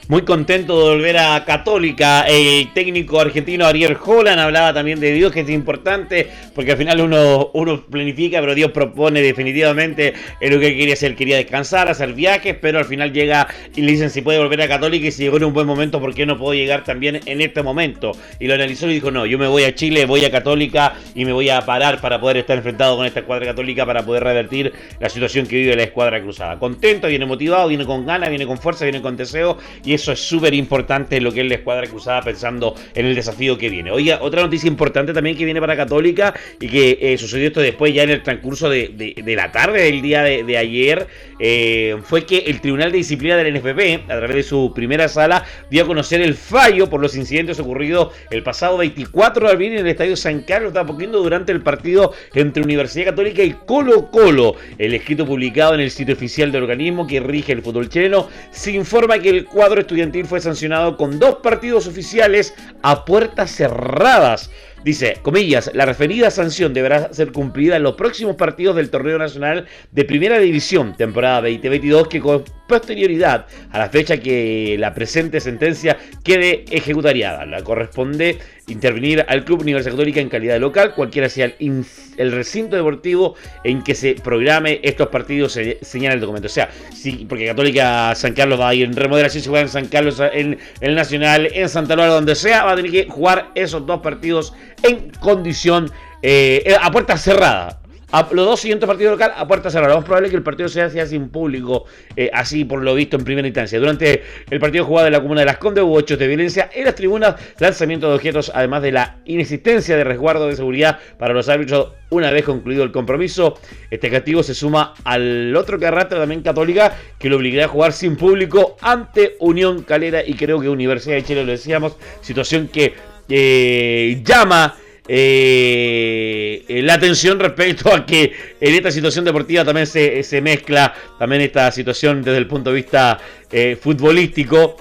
Muy 0.10 0.24
contento 0.24 0.76
de 0.76 0.96
volver 0.96 1.20
a 1.20 1.46
Católica. 1.46 2.24
El 2.24 2.74
técnico 2.74 3.22
argentino 3.22 3.68
Ariel 3.68 3.96
Holland 4.04 4.40
hablaba 4.40 4.74
también 4.74 5.00
de 5.00 5.14
Dios, 5.14 5.32
que 5.32 5.42
es 5.42 5.50
importante, 5.52 6.28
porque 6.56 6.72
al 6.72 6.80
final 6.80 7.00
uno, 7.02 7.52
uno 7.54 7.86
planifica, 7.86 8.40
pero 8.40 8.56
Dios 8.56 8.72
propone 8.72 9.22
definitivamente 9.22 10.16
en 10.42 10.52
lo 10.52 10.60
que 10.60 10.76
quería 10.76 10.96
hacer. 10.96 11.16
Quería 11.16 11.38
descansar, 11.38 11.90
hacer 11.90 12.14
viajes, 12.14 12.56
pero 12.60 12.80
al 12.80 12.86
final 12.86 13.14
llega 13.14 13.50
y 13.76 13.82
le 13.82 13.92
dicen 13.92 14.10
si 14.10 14.24
puede 14.24 14.40
volver 14.40 14.60
a 14.64 14.68
Católica 14.68 15.06
y 15.06 15.12
si 15.12 15.22
llegó 15.22 15.38
en 15.38 15.44
un 15.44 15.54
buen 15.54 15.68
momento, 15.68 16.00
¿por 16.00 16.16
qué 16.16 16.26
no 16.26 16.40
puedo 16.40 16.56
llegar 16.56 16.84
también 16.84 17.20
en 17.28 17.42
este 17.42 17.62
momento? 17.62 18.14
Y 18.40 18.48
lo 18.48 18.56
analizó 18.56 18.90
y 18.90 18.96
dijo, 18.96 19.12
no, 19.12 19.28
yo 19.28 19.38
me 19.38 19.46
voy 19.46 19.66
a 19.66 19.76
Chile, 19.76 20.08
voy 20.08 20.26
a 20.26 20.32
Católica 20.32 20.96
y 21.14 21.24
me 21.24 21.34
voy 21.34 21.52
a 21.52 21.62
parar 21.68 22.02
para 22.02 22.20
poder 22.20 22.38
estar 22.38 22.58
enfrentado 22.58 22.98
con 22.98 23.06
esta 23.06 23.20
escuadra 23.20 23.46
católica, 23.46 23.86
para 23.86 24.04
poder 24.04 24.24
revertir 24.24 24.74
la 25.00 25.08
situación 25.08 25.46
que 25.46 25.56
vive 25.58 25.76
la 25.76 25.84
escuadra 25.84 26.20
cruzada. 26.20 26.58
Contento, 26.58 27.06
viene 27.06 27.28
motivado, 27.28 27.68
viene 27.68 27.86
con 27.86 28.08
ganas, 28.08 28.30
viene 28.30 28.48
con 28.48 28.58
fuerza, 28.58 28.86
viene 28.86 29.04
con 29.04 29.16
deseo 29.16 29.60
y 29.86 29.99
eso 30.00 30.14
es 30.14 30.20
súper 30.20 30.54
importante 30.54 31.20
lo 31.20 31.32
que 31.32 31.42
es 31.42 31.48
la 31.48 31.56
escuadra 31.56 31.86
cruzada 31.88 32.22
pensando 32.22 32.76
en 32.94 33.06
el 33.06 33.16
desafío 33.16 33.58
que 33.58 33.70
viene. 33.70 33.92
Oiga, 33.92 34.20
otra 34.22 34.42
noticia 34.42 34.68
importante 34.68 35.14
también 35.14 35.38
que 35.38 35.46
viene 35.46 35.60
para 35.60 35.76
Católica 35.76 36.34
y 36.60 36.68
que 36.68 36.98
eh, 37.02 37.18
sucedió 37.18 37.48
esto 37.48 37.60
después 37.60 37.94
ya 37.94 38.04
en 38.04 38.12
el 38.12 38.24
transcurso 38.24 38.70
de, 38.70 39.14
la 39.26 39.52
tarde 39.52 39.84
del 39.84 40.02
día 40.02 40.24
de, 40.24 40.58
ayer, 40.58 41.08
eh, 41.40 41.98
fue 42.04 42.26
que 42.26 42.40
el 42.48 42.62
Tribunal 42.62 42.92
de 42.92 42.98
Disciplina 42.98 43.36
del 43.36 43.54
NFP, 43.54 44.12
a 44.12 44.18
través 44.18 44.36
de 44.36 44.44
su 44.44 44.72
primera 44.74 45.08
sala, 45.08 45.44
dio 45.70 45.84
a 45.84 45.88
conocer 45.88 46.22
el 46.22 46.36
fallo 46.36 46.90
por 46.90 47.02
los 47.02 47.16
incidentes 47.16 47.60
ocurridos 47.60 48.14
el 48.32 48.44
pasado 48.44 48.78
24 48.78 49.48
de 49.48 49.54
abril 49.54 49.74
en 49.74 49.80
el 49.80 49.88
Estadio 49.88 50.16
San 50.16 50.42
Carlos 50.42 50.74
de 50.74 50.80
Apoquindo 50.80 51.22
durante 51.22 51.52
el 51.52 51.62
partido 51.62 52.14
entre 52.34 52.64
Universidad 52.64 53.06
Católica 53.06 53.44
y 53.44 53.52
Colo 53.52 54.10
Colo. 54.10 54.56
El 54.78 54.94
escrito 54.94 55.26
publicado 55.26 55.74
en 55.74 55.82
el 55.82 55.92
sitio 55.92 56.16
oficial 56.16 56.52
del 56.52 56.64
organismo 56.64 57.06
que 57.06 57.20
rige 57.20 57.52
el 57.52 57.62
fútbol 57.62 57.90
chileno 57.90 58.30
se 58.52 58.72
informa 58.72 59.20
que 59.20 59.30
el 59.30 59.46
cuadro 59.46 59.82
estudiantil 59.90 60.28
fue 60.28 60.40
sancionado 60.40 60.98
con 60.98 61.18
dos 61.18 61.38
partidos 61.38 61.88
oficiales 61.88 62.54
a 62.84 63.06
puertas 63.06 63.50
cerradas. 63.50 64.52
Dice, 64.84 65.18
comillas, 65.24 65.72
la 65.74 65.86
referida 65.86 66.30
sanción 66.30 66.76
deberá 66.76 67.12
ser 67.12 67.32
cumplida 67.32 67.76
en 67.76 67.84
los 67.84 67.96
próximos 67.96 68.36
partidos 68.36 68.76
del 68.76 68.92
Torneo 68.92 69.18
Nacional 69.18 69.66
de 69.92 70.06
Primera 70.06 70.38
División, 70.38 70.96
temporada 70.96 71.42
2022, 71.42 72.08
que 72.08 72.22
con 72.22 72.44
posterioridad 72.68 73.48
a 73.72 73.80
la 73.80 73.90
fecha 73.90 74.18
que 74.18 74.78
la 74.80 74.94
presente 74.94 75.40
sentencia 75.40 75.98
quede 76.24 76.66
ejecutariada. 76.70 77.48
La 77.48 77.64
corresponde 77.64 78.38
intervenir 78.70 79.26
al 79.28 79.46
Club 79.46 79.62
Universidad 79.62 79.94
Católica 79.94 80.20
en 80.20 80.30
calidad 80.30 80.60
local, 80.60 80.94
cualquiera 80.96 81.30
sea 81.30 81.52
el, 81.60 82.32
recinto 82.32 82.76
deportivo 82.76 83.36
en 83.64 83.84
que 83.84 83.96
se 83.96 84.16
programe 84.16 84.80
estos 84.84 85.08
partidos, 85.08 85.54
se 85.54 85.80
señala 85.82 86.16
el 86.16 86.22
documento. 86.22 86.48
O 86.48 86.52
sea, 86.52 86.70
sí, 86.94 87.26
porque 87.28 87.46
Católica 87.46 88.14
San 88.16 88.34
Carlos 88.34 88.60
va 88.60 88.70
a 88.70 88.76
ir 88.76 88.86
en 88.86 88.96
remodelación, 88.96 89.44
se 89.44 89.50
juega 89.50 89.64
en 89.64 89.70
San 89.70 89.88
Carlos, 89.88 90.22
en, 90.34 90.58
el 90.82 90.96
Nacional, 90.96 91.50
en 91.54 91.70
Santa 91.70 91.96
Laura, 91.96 92.14
donde 92.14 92.36
sea, 92.36 92.64
va 92.64 92.74
a 92.74 92.76
tener 92.76 92.92
que 92.92 93.08
jugar 93.10 93.52
esos 93.56 93.86
dos 93.86 94.02
partidos 94.02 94.54
en 94.84 95.12
condición 95.20 95.92
eh, 96.22 96.76
a 96.80 96.92
puerta 96.92 97.18
cerrada 97.18 97.80
los 98.12 98.46
dos 98.46 98.60
siguientes 98.60 98.88
partidos 98.88 99.12
local 99.12 99.34
a 99.36 99.48
puerta 99.48 99.70
cerrada. 99.70 99.90
Lo 99.90 99.98
más 99.98 100.06
probable 100.06 100.28
es 100.28 100.32
que 100.32 100.38
el 100.38 100.44
partido 100.44 100.70
sea, 100.70 100.90
sea 100.90 101.06
sin 101.06 101.30
público, 101.30 101.86
eh, 102.16 102.30
así 102.34 102.66
por 102.66 102.84
lo 102.84 102.96
visto 102.96 103.18
en 103.18 103.24
primera 103.24 103.48
instancia. 103.48 103.80
Durante 103.80 104.24
el 104.50 104.60
partido 104.60 104.86
jugado 104.86 105.08
en 105.08 105.14
la 105.14 105.22
comuna 105.22 105.42
de 105.42 105.46
Las 105.46 105.58
Condes 105.58 105.84
hubo 105.84 106.00
hechos 106.00 106.18
de 106.18 106.28
violencia 106.28 106.70
en 106.74 106.86
las 106.86 106.96
tribunas, 106.96 107.36
lanzamiento 107.60 108.10
de 108.10 108.16
objetos, 108.16 108.52
además 108.54 108.82
de 108.82 108.92
la 108.92 109.18
inexistencia 109.26 109.96
de 109.96 110.04
resguardo 110.04 110.48
de 110.48 110.56
seguridad 110.56 111.00
para 111.18 111.34
los 111.34 111.50
árbitros 111.50 111.94
una 112.10 112.32
vez 112.32 112.44
concluido 112.44 112.84
el 112.84 112.92
compromiso. 112.92 113.60
Este 113.92 114.10
castigo 114.10 114.44
se 114.44 114.54
suma 114.54 114.94
al 115.04 115.56
otro 115.56 115.78
que 115.78 115.86
arrastra 115.86 116.20
también 116.20 116.42
Católica, 116.42 116.96
que 117.18 117.30
lo 117.30 117.38
obligará 117.38 117.66
a 117.66 117.70
jugar 117.70 117.94
sin 117.94 118.16
público 118.16 118.78
ante 118.82 119.36
Unión 119.40 119.84
Calera 119.84 120.24
y 120.26 120.34
creo 120.34 120.60
que 120.60 120.70
Universidad 120.70 121.16
de 121.16 121.24
Chile, 121.24 121.44
lo 121.44 121.52
decíamos, 121.52 121.96
situación 122.22 122.68
que 122.68 122.94
eh, 123.30 124.22
llama 124.26 124.76
eh, 125.12 126.64
eh, 126.68 126.82
la 126.84 126.94
atención 126.94 127.40
respecto 127.40 127.92
a 127.92 128.06
que 128.06 128.32
en 128.62 128.76
esta 128.76 128.92
situación 128.92 129.26
deportiva 129.26 129.66
también 129.66 129.88
se, 129.88 130.42
mezcla 130.42 130.94
también 131.18 131.42
esta 131.42 131.72
situación 131.72 132.22
desde 132.22 132.38
el 132.38 132.46
punto 132.46 132.70
de 132.70 132.76
vista 132.76 133.20
eh, 133.52 133.76
futbolístico 133.82 134.78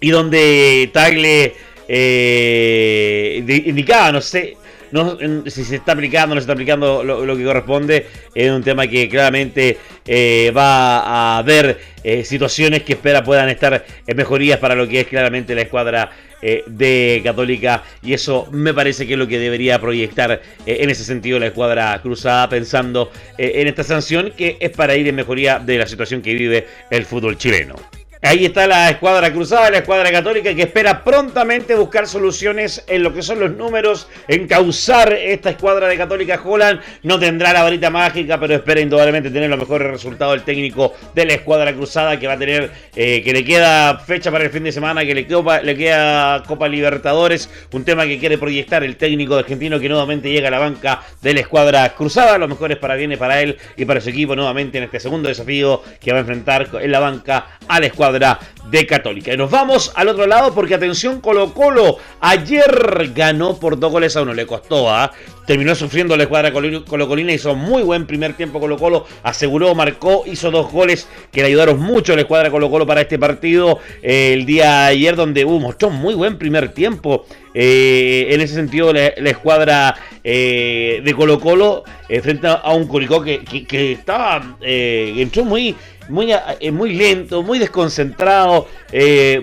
y 0.00 0.08
donde 0.08 0.90
Tagle 0.94 1.52
indicaba, 3.66 4.10
no 4.10 4.22
sé, 4.22 4.56
no, 4.92 5.18
si 5.46 5.64
se 5.64 5.76
está 5.76 5.92
aplicando 5.92 6.32
o 6.32 6.34
no 6.34 6.40
se 6.40 6.44
está 6.44 6.52
aplicando 6.52 7.02
lo, 7.02 7.36
que 7.36 7.44
corresponde, 7.44 8.06
es 8.34 8.50
un 8.50 8.62
tema 8.62 8.86
que 8.86 9.08
claramente 9.08 9.78
eh, 10.06 10.52
va 10.56 11.00
a 11.00 11.38
haber 11.38 11.80
eh, 12.04 12.24
situaciones 12.24 12.82
que 12.82 12.92
espera 12.92 13.24
puedan 13.24 13.48
estar 13.48 13.84
en 14.06 14.16
mejorías 14.16 14.58
para 14.58 14.74
lo 14.74 14.86
que 14.86 15.00
es 15.00 15.06
claramente 15.06 15.54
la 15.54 15.62
escuadra 15.62 16.10
eh, 16.42 16.64
de 16.66 17.20
Católica 17.24 17.82
y 18.02 18.12
eso 18.12 18.48
me 18.52 18.74
parece 18.74 19.06
que 19.06 19.14
es 19.14 19.18
lo 19.18 19.28
que 19.28 19.38
debería 19.38 19.80
proyectar 19.80 20.42
en 20.66 20.90
ese 20.90 21.04
sentido 21.04 21.38
la 21.38 21.46
escuadra 21.46 21.98
cruzada 22.02 22.48
pensando 22.48 23.10
en 23.38 23.68
esta 23.68 23.84
sanción 23.84 24.32
que 24.36 24.56
es 24.60 24.70
para 24.70 24.96
ir 24.96 25.08
en 25.08 25.14
mejoría 25.14 25.58
de 25.58 25.78
la 25.78 25.86
situación 25.86 26.22
que 26.22 26.34
vive 26.34 26.66
el 26.90 27.04
fútbol 27.04 27.38
chileno. 27.38 28.01
Ahí 28.24 28.44
está 28.44 28.68
la 28.68 28.88
escuadra 28.88 29.32
cruzada, 29.32 29.68
la 29.68 29.78
escuadra 29.78 30.12
católica 30.12 30.54
que 30.54 30.62
espera 30.62 31.02
prontamente 31.02 31.74
buscar 31.74 32.06
soluciones 32.06 32.84
en 32.86 33.02
lo 33.02 33.12
que 33.12 33.20
son 33.20 33.40
los 33.40 33.50
números, 33.56 34.06
encauzar 34.28 35.12
esta 35.12 35.50
escuadra 35.50 35.88
de 35.88 35.96
Católica 35.96 36.40
Holland. 36.42 36.80
No 37.02 37.18
tendrá 37.18 37.52
la 37.52 37.64
varita 37.64 37.90
mágica, 37.90 38.38
pero 38.38 38.54
espera 38.54 38.80
indudablemente 38.80 39.28
tener 39.28 39.50
los 39.50 39.58
mejores 39.58 39.90
resultados 39.90 40.36
el 40.36 40.42
técnico 40.42 40.94
de 41.16 41.26
la 41.26 41.32
escuadra 41.32 41.74
cruzada 41.74 42.16
que 42.20 42.28
va 42.28 42.34
a 42.34 42.38
tener, 42.38 42.70
eh, 42.94 43.22
que 43.24 43.32
le 43.32 43.44
queda 43.44 43.98
fecha 43.98 44.30
para 44.30 44.44
el 44.44 44.50
fin 44.50 44.62
de 44.62 44.70
semana, 44.70 45.04
que 45.04 45.16
le, 45.16 45.26
queda, 45.26 45.60
le 45.60 45.76
queda 45.76 46.44
Copa 46.46 46.68
Libertadores, 46.68 47.50
un 47.72 47.84
tema 47.84 48.06
que 48.06 48.20
quiere 48.20 48.38
proyectar 48.38 48.84
el 48.84 48.94
técnico 48.94 49.34
argentino 49.34 49.80
que 49.80 49.88
nuevamente 49.88 50.30
llega 50.30 50.46
a 50.46 50.52
la 50.52 50.60
banca 50.60 51.02
de 51.22 51.34
la 51.34 51.40
escuadra 51.40 51.92
cruzada. 51.94 52.38
Lo 52.38 52.46
mejor 52.46 52.70
es 52.70 52.78
para 52.78 52.94
viene 52.94 53.16
para 53.16 53.40
él 53.40 53.58
y 53.76 53.84
para 53.84 54.00
su 54.00 54.10
equipo 54.10 54.36
nuevamente 54.36 54.78
en 54.78 54.84
este 54.84 55.00
segundo 55.00 55.28
desafío 55.28 55.82
que 56.00 56.12
va 56.12 56.18
a 56.18 56.20
enfrentar 56.20 56.68
en 56.80 56.92
la 56.92 57.00
banca 57.00 57.58
a 57.66 57.80
la 57.80 57.86
escuadra 57.86 58.11
de 58.18 58.86
Católica. 58.86 59.32
Y 59.32 59.36
nos 59.36 59.50
vamos 59.50 59.92
al 59.94 60.08
otro 60.08 60.26
lado 60.26 60.54
porque 60.54 60.74
atención 60.74 61.20
Colo 61.20 61.52
Colo 61.54 61.98
ayer 62.20 63.12
ganó 63.14 63.58
por 63.58 63.78
dos 63.78 63.92
goles 63.92 64.16
a 64.16 64.22
uno, 64.22 64.34
le 64.34 64.46
costó, 64.46 64.90
a 64.90 65.04
¿ah? 65.04 65.12
Terminó 65.46 65.74
sufriendo 65.74 66.16
la 66.16 66.24
escuadra 66.24 66.52
Colo 66.52 67.08
Colina, 67.08 67.32
hizo 67.32 67.54
muy 67.54 67.82
buen 67.82 68.06
primer 68.06 68.34
tiempo 68.34 68.60
Colo 68.60 68.76
Colo, 68.76 69.06
aseguró, 69.22 69.74
marcó, 69.74 70.24
hizo 70.26 70.50
dos 70.50 70.70
goles 70.70 71.08
que 71.30 71.40
le 71.40 71.48
ayudaron 71.48 71.80
mucho 71.80 72.12
a 72.12 72.16
la 72.16 72.22
escuadra 72.22 72.50
Colo 72.50 72.70
Colo 72.70 72.86
para 72.86 73.00
este 73.00 73.18
partido 73.18 73.78
eh, 74.02 74.32
el 74.32 74.46
día 74.46 74.86
ayer 74.86 75.16
donde 75.16 75.44
uh, 75.44 75.58
mostró 75.58 75.90
muy 75.90 76.14
buen 76.14 76.38
primer 76.38 76.70
tiempo. 76.70 77.26
Eh, 77.54 78.28
en 78.30 78.40
ese 78.40 78.54
sentido, 78.54 78.92
la, 78.92 79.08
escuadra 79.08 79.94
eh, 80.24 81.02
de 81.04 81.14
Colo 81.14 81.38
Colo 81.38 81.84
frente 82.22 82.46
a 82.46 82.72
un 82.72 82.86
Curicó 82.86 83.22
que, 83.22 83.42
que, 83.44 83.92
estaba, 83.92 84.56
entró 84.60 85.44
muy 85.44 85.74
muy, 86.08 86.32
muy 86.72 86.94
lento, 86.94 87.42
muy 87.42 87.58
desconcentrado, 87.58 88.68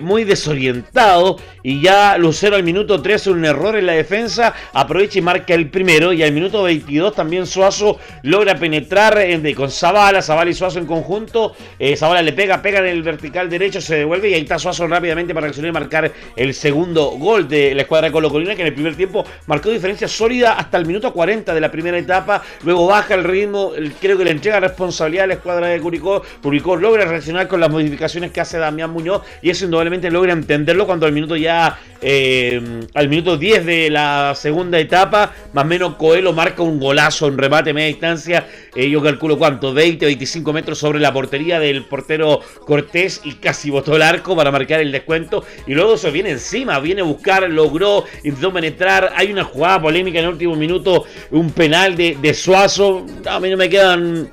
muy 0.00 0.24
desorientado. 0.24 1.36
Y 1.62 1.82
ya 1.82 2.16
Lucero 2.16 2.56
al 2.56 2.62
minuto 2.62 3.02
3 3.02 3.26
un 3.28 3.44
error 3.44 3.76
en 3.76 3.86
la 3.86 3.92
defensa, 3.92 4.54
aprovecha 4.72 5.18
y 5.18 5.22
marca 5.22 5.54
el 5.54 5.68
Y 5.90 6.22
al 6.22 6.32
minuto 6.32 6.62
22 6.62 7.14
también 7.14 7.46
Suazo 7.46 7.98
logra 8.22 8.54
penetrar 8.54 9.18
eh, 9.18 9.54
con 9.56 9.70
Zavala, 9.70 10.22
Zavala 10.22 10.50
y 10.50 10.54
Suazo 10.54 10.78
en 10.78 10.86
conjunto. 10.86 11.56
Zavala 11.96 12.22
le 12.22 12.32
pega, 12.32 12.62
pega 12.62 12.78
en 12.78 12.86
el 12.86 13.02
vertical 13.02 13.50
derecho, 13.50 13.80
se 13.80 13.96
devuelve 13.96 14.30
y 14.30 14.34
ahí 14.34 14.42
está 14.42 14.56
Suazo 14.56 14.86
rápidamente 14.86 15.34
para 15.34 15.46
reaccionar 15.46 15.70
y 15.70 15.72
marcar 15.72 16.12
el 16.36 16.54
segundo 16.54 17.10
gol 17.18 17.48
de 17.48 17.74
la 17.74 17.82
escuadra 17.82 18.12
Colo 18.12 18.30
Colina, 18.30 18.54
que 18.54 18.62
en 18.62 18.68
el 18.68 18.74
primer 18.74 18.94
tiempo 18.94 19.24
marcó 19.46 19.70
diferencia 19.70 20.06
sólida 20.06 20.52
hasta 20.52 20.76
el 20.78 20.86
minuto 20.86 21.12
40 21.12 21.52
de 21.52 21.60
la 21.60 21.72
primera 21.72 21.98
etapa. 21.98 22.40
Luego 22.62 22.86
baja 22.86 23.14
el 23.14 23.24
ritmo, 23.24 23.72
creo 24.00 24.16
que 24.16 24.24
le 24.24 24.30
entrega 24.30 24.60
responsabilidad 24.60 25.24
a 25.24 25.26
la 25.26 25.34
escuadra 25.34 25.66
de 25.66 25.80
Curicó. 25.80 26.22
Curicó 26.40 26.76
logra 26.76 27.04
reaccionar 27.04 27.48
con 27.48 27.58
las 27.58 27.70
modificaciones 27.70 28.30
que 28.30 28.40
hace 28.40 28.58
Damián 28.58 28.90
Muñoz 28.90 29.22
y 29.42 29.50
eso 29.50 29.64
indudablemente 29.64 30.10
logra 30.10 30.32
entenderlo 30.32 30.86
cuando 30.86 31.06
al 31.06 31.12
minuto 31.12 31.34
ya, 31.36 31.78
eh, 32.00 32.80
al 32.94 33.08
minuto 33.08 33.36
10 33.36 33.66
de 33.66 33.90
la 33.90 34.34
segunda 34.36 34.78
etapa, 34.78 35.32
más 35.52 35.64
o 35.64 35.66
menos 35.66 35.79
Coelho 35.88 36.32
marca 36.32 36.62
un 36.62 36.78
golazo 36.78 37.26
en 37.28 37.38
remate 37.38 37.72
media 37.72 37.88
distancia, 37.88 38.46
eh, 38.74 38.88
yo 38.88 39.02
calculo 39.02 39.38
cuánto, 39.38 39.72
20, 39.72 40.04
25 40.06 40.52
metros 40.52 40.78
sobre 40.78 41.00
la 41.00 41.12
portería 41.12 41.58
del 41.58 41.84
portero 41.84 42.40
Cortés 42.66 43.20
y 43.24 43.34
casi 43.34 43.70
botó 43.70 43.96
el 43.96 44.02
arco 44.02 44.36
para 44.36 44.50
marcar 44.50 44.80
el 44.80 44.92
descuento. 44.92 45.44
Y 45.66 45.74
luego 45.74 45.96
se 45.96 46.10
viene 46.10 46.30
encima, 46.30 46.78
viene 46.80 47.00
a 47.00 47.04
buscar, 47.04 47.48
logró, 47.48 48.04
intentó 48.22 48.52
penetrar, 48.52 49.12
hay 49.16 49.32
una 49.32 49.44
jugada 49.44 49.80
polémica 49.80 50.18
en 50.18 50.26
el 50.26 50.32
último 50.32 50.54
minuto, 50.54 51.04
un 51.30 51.50
penal 51.50 51.96
de, 51.96 52.16
de 52.20 52.34
Suazo, 52.34 53.06
a 53.26 53.40
mí 53.40 53.48
no 53.50 53.56
me 53.56 53.68
quedan 53.68 54.30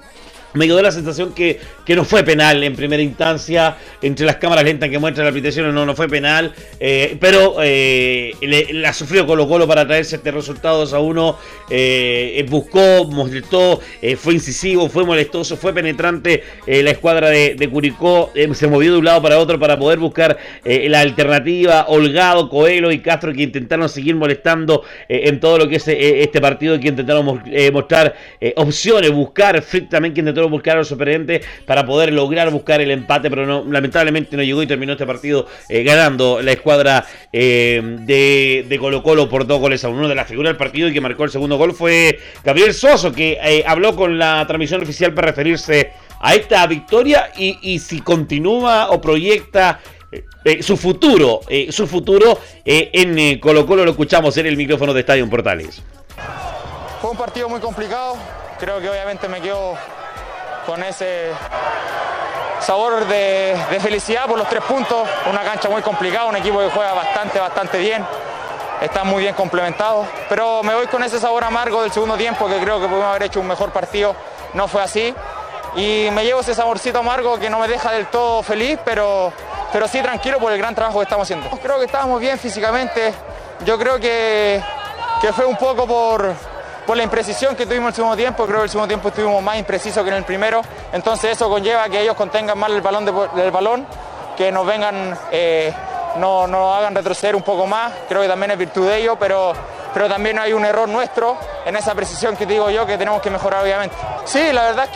me 0.53 0.65
quedó 0.65 0.81
la 0.81 0.91
sensación 0.91 1.33
que 1.33 1.59
que 1.87 1.95
no 1.95 2.03
fue 2.03 2.21
penal 2.23 2.61
en 2.65 2.75
primera 2.75 3.01
instancia, 3.01 3.77
entre 4.01 4.25
las 4.25 4.35
cámaras 4.35 4.65
lentas 4.65 4.89
que 4.89 4.99
muestra 4.99 5.23
la 5.23 5.29
aplicación 5.29 5.73
no, 5.73 5.85
no 5.85 5.95
fue 5.95 6.09
penal, 6.09 6.53
eh, 6.81 7.15
pero 7.17 7.55
eh, 7.63 8.33
la 8.73 8.91
sufrió 8.91 9.25
Colo 9.25 9.47
Colo 9.47 9.65
para 9.65 9.87
traerse 9.87 10.17
este 10.17 10.31
resultado 10.31 10.79
2 10.79 10.93
a 10.93 10.99
1, 10.99 11.39
eh, 11.69 12.45
buscó, 12.49 13.05
molestó, 13.05 13.79
fue 14.17 14.33
incisivo, 14.33 14.89
fue 14.89 15.05
molestoso, 15.05 15.55
fue 15.55 15.73
penetrante 15.73 16.43
la 16.65 16.91
escuadra 16.91 17.29
de, 17.29 17.69
Curicó, 17.71 18.31
se 18.53 18.67
movió 18.67 18.91
de 18.91 18.97
un 18.97 19.05
lado 19.05 19.21
para 19.21 19.39
otro 19.39 19.57
para 19.57 19.79
poder 19.79 19.97
buscar 19.99 20.37
la 20.65 20.99
alternativa, 20.99 21.85
Holgado, 21.87 22.49
Coelho 22.49 22.91
y 22.91 22.99
Castro 22.99 23.31
que 23.31 23.43
intentaron 23.43 23.87
seguir 23.87 24.15
molestando 24.15 24.83
en 25.07 25.39
todo 25.39 25.59
lo 25.59 25.69
que 25.69 25.77
es 25.77 25.87
este 25.87 26.41
partido, 26.41 26.77
que 26.79 26.89
intentaron 26.89 27.41
mostrar 27.71 28.13
opciones, 28.57 29.11
buscar, 29.11 29.63
también 29.89 30.13
que 30.13 30.19
intentaron 30.19 30.51
buscar 30.51 30.75
a 30.75 30.79
los 30.79 30.87
superentes 30.89 31.45
para 31.65 31.76
para 31.77 31.85
poder 31.85 32.11
lograr 32.11 32.49
buscar 32.49 32.81
el 32.81 32.89
empate, 32.89 33.29
pero 33.29 33.63
lamentablemente 33.63 34.35
no 34.35 34.41
llegó 34.41 34.63
y 34.63 34.67
terminó 34.67 34.93
este 34.93 35.05
partido 35.05 35.45
eh, 35.69 35.83
ganando 35.83 36.41
la 36.41 36.53
escuadra 36.53 37.05
eh, 37.31 37.79
de, 37.99 38.77
Colo 38.79 39.03
Colo 39.03 39.29
por 39.29 39.45
dos 39.45 39.59
goles 39.59 39.83
a 39.83 39.89
uno. 39.89 40.07
de 40.07 40.15
las 40.15 40.27
figuras 40.27 40.49
del 40.49 40.57
partido 40.57 40.87
y 40.87 40.93
que 40.93 41.01
marcó 41.01 41.25
el 41.25 41.29
segundo 41.29 41.55
gol 41.55 41.75
fue 41.75 42.17
Gabriel 42.43 42.73
Soso, 42.73 43.11
que 43.11 43.37
eh, 43.43 43.63
habló 43.67 43.95
con 43.95 44.17
la 44.17 44.43
transmisión 44.47 44.81
oficial 44.81 45.13
para 45.13 45.27
referirse 45.27 45.91
a 46.19 46.33
esta 46.33 46.65
victoria 46.65 47.29
y, 47.37 47.77
si 47.77 48.01
continúa 48.01 48.89
o 48.89 48.99
proyecta 48.99 49.79
su 50.61 50.77
futuro, 50.77 51.41
su 51.69 51.85
futuro 51.85 52.39
en 52.65 53.37
Colo 53.37 53.67
Colo 53.67 53.85
lo 53.85 53.91
escuchamos 53.91 54.35
en 54.37 54.47
el 54.47 54.57
micrófono 54.57 54.95
de 54.95 55.01
Estadio 55.01 55.29
Portales. 55.29 55.83
Fue 57.01 57.11
un 57.11 57.17
partido 57.17 57.47
muy 57.47 57.59
complicado, 57.59 58.15
creo 58.59 58.79
que 58.81 58.89
obviamente 58.89 59.27
me 59.27 59.41
quedo 59.41 59.77
con 60.67 60.83
ese 60.83 61.31
sabor 62.59 63.05
de, 63.07 63.55
felicidad 63.79 64.25
por 64.27 64.37
los 64.37 64.49
tres 64.49 64.61
puntos. 64.63 65.07
Una 65.29 65.41
cancha 65.41 65.69
muy 65.69 65.81
complicada, 65.81 66.25
un 66.25 66.35
equipo 66.35 66.59
que 66.59 66.69
juega 66.69 66.93
bastante, 66.93 67.39
bastante 67.39 67.79
bien. 67.79 68.05
Está 68.81 69.05
muy 69.05 69.23
bien 69.23 69.33
complementado. 69.33 70.05
Pero 70.27 70.61
me 70.63 70.75
voy 70.75 70.87
con 70.87 71.01
ese 71.03 71.21
sabor 71.21 71.45
amargo 71.45 71.81
del 71.81 71.91
segundo 71.91 72.17
tiempo, 72.17 72.47
que 72.47 72.59
creo 72.59 72.81
que 72.81 72.87
pudimos 72.87 73.07
haber 73.07 73.23
hecho 73.23 73.39
un 73.39 73.47
mejor 73.47 73.71
partido. 73.71 74.13
No 74.53 74.67
fue 74.67 74.83
así. 74.83 75.15
Y 75.77 76.09
me 76.11 76.25
llevo 76.25 76.41
ese 76.41 76.53
saborcito 76.53 76.99
amargo 76.99 77.39
que 77.39 77.49
no 77.49 77.59
me 77.59 77.69
deja 77.69 77.91
del 77.93 78.07
todo 78.07 78.43
feliz, 78.43 78.77
pero, 78.83 79.31
pero 79.71 79.87
sí 79.87 80.01
tranquilo 80.01 80.37
por 80.37 80.51
el 80.51 80.57
gran 80.57 80.75
trabajo 80.75 80.99
que 80.99 81.03
estamos 81.03 81.25
haciendo. 81.25 81.49
Creo 81.61 81.79
que 81.79 81.85
estábamos 81.85 82.19
bien 82.19 82.37
físicamente. 82.37 83.13
Yo 83.63 83.77
creo 83.79 83.99
que, 83.99 84.61
que 85.21 85.31
fue 85.31 85.45
un 85.45 85.55
poco 85.55 85.87
por, 85.87 86.35
por 86.87 86.95
la 86.95 87.03
imprecisión 87.03 87.53
que 87.57 87.65
tuvimos 87.65 87.89
el 87.89 87.95
segundo 87.95 88.15
tiempo, 88.15 88.45
creo 88.45 88.59
que 88.59 88.63
el 88.63 88.69
segundo 88.69 88.87
tiempo 88.87 89.09
estuvimos 89.09 89.43
más 89.43 89.57
imprecisos 89.57 90.03
que 90.03 90.09
en 90.09 90.15
el 90.15 90.23
primero, 90.23 90.61
entonces 90.93 91.33
eso 91.33 91.49
conlleva 91.49 91.89
que 91.89 92.01
ellos 92.01 92.15
contengan 92.15 92.57
mal 92.57 92.71
el 92.71 92.81
balón 93.51 93.85
que 94.37 94.51
nos 94.53 94.65
vengan, 94.65 95.17
eh, 95.29 95.73
no, 96.17 96.73
hagan 96.73 96.95
retroceder 96.95 97.35
un 97.35 97.41
poco 97.41 97.67
más, 97.67 97.91
creo 98.07 98.21
que 98.21 98.27
también 98.29 98.51
es 98.51 98.57
virtud 98.57 98.87
de 98.87 98.99
ellos, 98.99 99.17
pero, 99.19 99.51
pero 99.93 100.07
también 100.07 100.39
hay 100.39 100.53
un 100.53 100.63
error 100.63 100.87
nuestro 100.87 101.37
en 101.65 101.75
esa 101.75 101.93
precisión 101.93 102.37
que 102.37 102.45
digo 102.45 102.69
yo 102.69 102.85
que 102.85 102.97
tenemos 102.97 103.21
que 103.21 103.31
mejorar 103.31 103.63
obviamente. 103.63 103.95
Sí, 104.23 104.53
la 104.53 104.63
verdad 104.63 104.85
es 104.85 104.91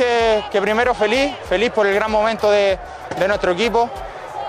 que, 0.50 0.62
primero 0.62 0.94
feliz, 0.94 1.36
feliz 1.50 1.72
por 1.72 1.86
el 1.88 1.94
gran 1.94 2.10
momento 2.10 2.50
de, 2.50 2.80
nuestro 3.28 3.52
equipo, 3.52 3.90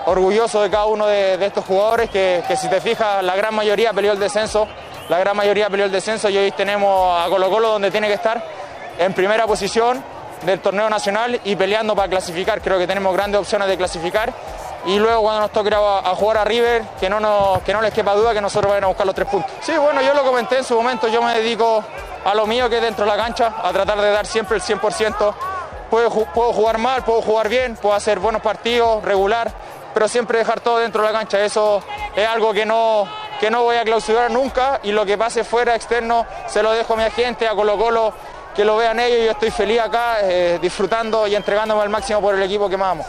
orgulloso 0.05 0.61
de 0.61 0.69
cada 0.69 0.85
uno 0.85 1.07
de, 1.07 1.43
estos 1.45 1.65
jugadores 1.65 2.09
que, 2.09 2.41
que 2.47 2.55
si 2.55 2.69
te 2.69 2.79
fijas 2.79 3.21
la 3.21 3.35
gran 3.35 3.53
mayoría 3.53 3.91
peleó 3.91 4.13
el 4.13 4.19
descenso 4.19 4.65
la 5.09 5.19
gran 5.19 5.35
mayoría 5.35 5.69
peleó 5.69 5.85
el 5.85 5.91
descenso 5.91 6.29
y 6.29 6.37
hoy 6.37 6.51
tenemos 6.51 7.19
a 7.19 7.29
Colo 7.29 7.49
Colo 7.49 7.69
donde 7.69 7.91
tiene 7.91 8.07
que 8.07 8.13
estar, 8.13 8.43
en 8.97 9.13
primera 9.13 9.45
posición 9.45 10.03
del 10.45 10.59
torneo 10.59 10.89
nacional 10.89 11.39
y 11.43 11.55
peleando 11.55 11.95
para 11.95 12.09
clasificar. 12.09 12.61
Creo 12.61 12.77
que 12.77 12.87
tenemos 12.87 13.13
grandes 13.13 13.39
opciones 13.39 13.67
de 13.67 13.77
clasificar 13.77 14.33
y 14.85 14.99
luego 14.99 15.21
cuando 15.21 15.41
nos 15.41 15.51
toque 15.51 15.73
a, 15.73 16.15
jugar 16.15 16.37
a 16.37 16.43
River, 16.43 16.83
que 16.99 17.09
no, 17.09 17.19
nos, 17.19 17.61
que 17.61 17.73
no 17.73 17.81
les 17.81 17.93
quepa 17.93 18.13
duda 18.15 18.33
que 18.33 18.41
nosotros 18.41 18.71
vamos 18.71 18.83
a 18.83 18.87
buscar 18.87 19.05
los 19.05 19.15
tres 19.15 19.27
puntos. 19.27 19.51
Sí, 19.61 19.73
bueno, 19.77 20.01
yo 20.01 20.13
lo 20.13 20.23
comenté 20.23 20.57
en 20.57 20.63
su 20.63 20.75
momento, 20.75 21.07
yo 21.07 21.21
me 21.21 21.33
dedico 21.33 21.83
a 22.25 22.33
lo 22.35 22.45
mío 22.45 22.69
que 22.69 22.77
es 22.77 22.81
dentro 22.81 23.05
de 23.05 23.11
la 23.11 23.17
cancha, 23.17 23.53
a 23.63 23.71
tratar 23.71 23.99
de 24.01 24.11
dar 24.11 24.25
siempre 24.25 24.57
el 24.57 24.63
100%. 24.63 25.33
Puedo, 25.89 26.09
puedo 26.09 26.53
jugar 26.53 26.77
mal, 26.79 27.03
puedo 27.03 27.21
jugar 27.21 27.49
bien, 27.49 27.75
puedo 27.75 27.95
hacer 27.95 28.19
buenos 28.19 28.41
partidos, 28.41 29.03
regular, 29.03 29.51
pero 29.93 30.07
siempre 30.07 30.39
dejar 30.39 30.59
todo 30.59 30.79
dentro 30.79 31.01
de 31.03 31.11
la 31.11 31.17
cancha. 31.17 31.39
Eso 31.39 31.81
es 32.15 32.27
algo 32.27 32.51
que 32.51 32.65
no, 32.65 33.07
que 33.43 33.51
no 33.51 33.63
voy 33.63 33.75
a 33.75 33.83
clausurar 33.83 34.31
nunca 34.31 34.79
y 34.83 34.93
lo 34.93 35.05
que 35.05 35.17
pase 35.17 35.43
fuera 35.43 35.75
externo 35.75 36.25
se 36.47 36.63
lo 36.63 36.71
dejo 36.71 36.93
a 36.93 36.95
mi 36.95 37.03
agente, 37.03 37.45
a 37.45 37.53
Colo 37.53 37.77
Colo, 37.77 38.13
que 38.55 38.63
lo 38.63 38.77
vean 38.77 39.01
ellos. 39.01 39.25
Yo 39.25 39.31
estoy 39.31 39.51
feliz 39.51 39.81
acá, 39.81 40.19
eh, 40.21 40.59
disfrutando 40.61 41.27
y 41.27 41.35
entregándome 41.35 41.81
al 41.81 41.89
máximo 41.89 42.21
por 42.21 42.35
el 42.35 42.41
equipo 42.41 42.69
que 42.69 42.75
amamos. 42.75 43.05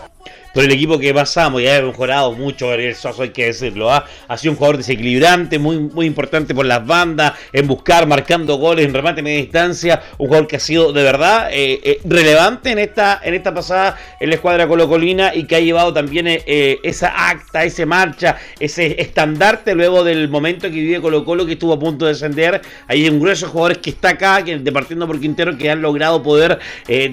Por 0.54 0.62
el 0.62 0.70
equipo 0.70 0.98
que 0.98 1.12
pasamos 1.12 1.60
y 1.60 1.68
ha 1.68 1.82
mejorado 1.82 2.32
mucho 2.32 2.68
Gabriel 2.68 2.96
hay 3.18 3.30
que 3.30 3.46
decirlo. 3.46 3.92
¿ah? 3.92 4.06
Ha 4.28 4.38
sido 4.38 4.52
un 4.52 4.56
jugador 4.56 4.78
desequilibrante, 4.78 5.58
muy, 5.58 5.78
muy 5.78 6.06
importante 6.06 6.54
por 6.54 6.64
las 6.64 6.86
bandas, 6.86 7.34
en 7.52 7.66
buscar, 7.66 8.06
marcando 8.06 8.56
goles, 8.56 8.86
en 8.86 8.94
remate 8.94 9.20
media 9.20 9.40
distancia. 9.40 10.02
Un 10.16 10.28
jugador 10.28 10.46
que 10.46 10.56
ha 10.56 10.60
sido 10.60 10.92
de 10.92 11.02
verdad 11.02 11.48
eh, 11.50 11.80
eh, 11.82 12.00
relevante 12.04 12.70
en 12.70 12.78
esta, 12.78 13.20
en 13.22 13.34
esta 13.34 13.52
pasada 13.52 13.98
en 14.20 14.28
la 14.28 14.36
escuadra 14.36 14.68
colocolina 14.68 15.34
y 15.34 15.44
que 15.44 15.56
ha 15.56 15.60
llevado 15.60 15.92
también 15.92 16.28
eh, 16.28 16.78
esa 16.84 17.28
acta, 17.30 17.64
esa 17.64 17.84
marcha, 17.84 18.36
ese 18.60 19.00
estandarte 19.02 19.74
luego 19.74 20.04
del 20.04 20.28
momento 20.28 20.68
que 20.68 20.74
vive 20.74 21.00
Colo 21.00 21.24
Colo 21.24 21.44
que 21.44 21.54
estuvo 21.54 21.72
a 21.72 21.78
punto 21.78 22.04
de 22.04 22.12
descender. 22.12 22.62
Hay 22.86 23.08
un 23.08 23.18
grueso 23.18 23.46
de 23.46 23.52
jugadores 23.52 23.78
que 23.78 23.90
está 23.90 24.10
acá, 24.10 24.44
que 24.44 24.56
departiendo 24.58 25.06
por 25.08 25.18
Quintero, 25.18 25.58
que 25.58 25.68
han 25.68 25.82
logrado 25.82 26.22
poder 26.22 26.60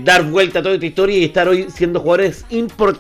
dar 0.04 0.24
vuelta 0.26 0.60
a 0.60 0.62
toda 0.62 0.76
esta 0.76 0.86
historia 0.86 1.18
y 1.18 1.24
estar 1.24 1.48
hoy 1.48 1.68
siendo 1.74 2.00
jugadores 2.02 2.46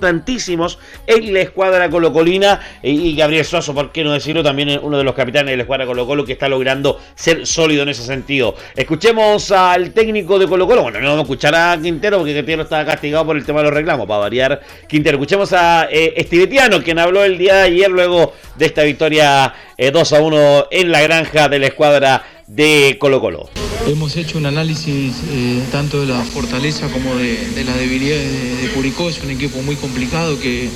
importantísimos 0.01 0.79
en 1.05 1.31
la 1.31 1.41
escuadra 1.41 1.89
colocolina. 1.89 2.60
Y, 2.81 3.15
Gabriel 3.15 3.46
Suazo, 3.46 3.74
por 3.74 3.91
qué 3.91 4.03
no 4.03 4.12
decirlo, 4.12 4.43
también 4.43 4.70
es 4.70 4.79
uno 4.81 4.98
de 4.98 5.03
los 5.03 5.13
capitanes 5.13 5.51
de 5.51 5.58
la 5.58 5.63
escuadra 5.63 5.86
Colo 5.86 6.08
Colo 6.08 6.25
que 6.25 6.34
está 6.34 6.50
logrando 6.50 7.00
ser 7.13 7.46
sólido 7.46 7.84
en 7.84 7.89
ese 7.89 8.03
sentido. 8.03 8.55
Escuchemos 8.75 9.51
al 9.51 9.91
técnico 9.91 10.39
de 10.39 10.48
Colo 10.48 10.67
Colo. 10.67 10.84
Bueno, 10.84 11.00
no 11.00 11.10
vamos 11.10 11.20
a 11.20 11.24
escuchar 11.24 11.53
a 11.55 11.77
Quintero 11.79 12.17
porque 12.17 12.34
Quintero 12.34 12.63
estaba 12.63 12.84
castigado 12.84 13.27
por 13.27 13.38
el 13.38 13.46
tema 13.46 13.60
de 13.60 13.65
los 13.65 13.74
reclamos, 13.74 14.08
para 14.08 14.22
variar 14.22 14.62
Quintero. 14.88 15.17
Escuchemos 15.17 15.53
a 15.53 15.88
eh, 15.91 16.13
Estivetiano, 16.17 16.81
quien 16.81 16.98
habló 16.98 17.24
el 17.24 17.38
día 17.38 17.55
de 17.55 17.62
ayer 17.63 17.91
luego 17.91 18.34
de 18.55 18.65
esta 18.65 18.84
victoria 18.84 19.53
2 19.77 20.12
eh, 20.12 20.15
a 20.15 20.22
1 20.22 20.67
en 20.72 20.91
la 20.91 21.01
granja 21.01 21.48
de 21.48 21.60
la 21.60 21.67
escuadra 21.67 22.24
de 22.55 22.98
Colo 23.00 23.22
Colo. 23.22 23.50
Hemos 23.88 24.17
hecho 24.17 24.38
un 24.38 24.46
análisis 24.46 25.13
eh, 25.31 25.63
tanto 25.72 26.01
de 26.01 26.08
la 26.08 26.22
fortaleza 26.22 26.89
como 26.89 27.15
de, 27.15 27.63
la 27.65 27.75
debilidad 27.77 28.17
de, 28.17 28.70
Curicó. 28.75 29.10
Es 29.10 29.22
un 29.24 29.31
equipo 29.31 29.62
muy 29.62 29.75
complicado 29.75 30.38
que, 30.39 30.70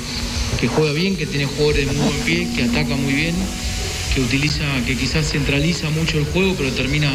juega 0.68 0.94
bien, 0.94 1.18
que 1.18 1.26
tiene 1.26 1.46
jugadores 1.46 1.88
muy 1.88 1.98
buen 1.98 2.20
pie, 2.22 2.48
que 2.56 2.64
ataca 2.64 2.96
muy 2.96 3.14
bien, 3.14 3.36
que 4.14 4.22
utiliza, 4.22 4.64
que 4.88 4.96
quizás 4.96 5.30
centraliza 5.30 5.90
mucho 5.90 6.18
el 6.18 6.26
juego, 6.26 6.56
pero 6.58 6.72
termina 6.72 7.12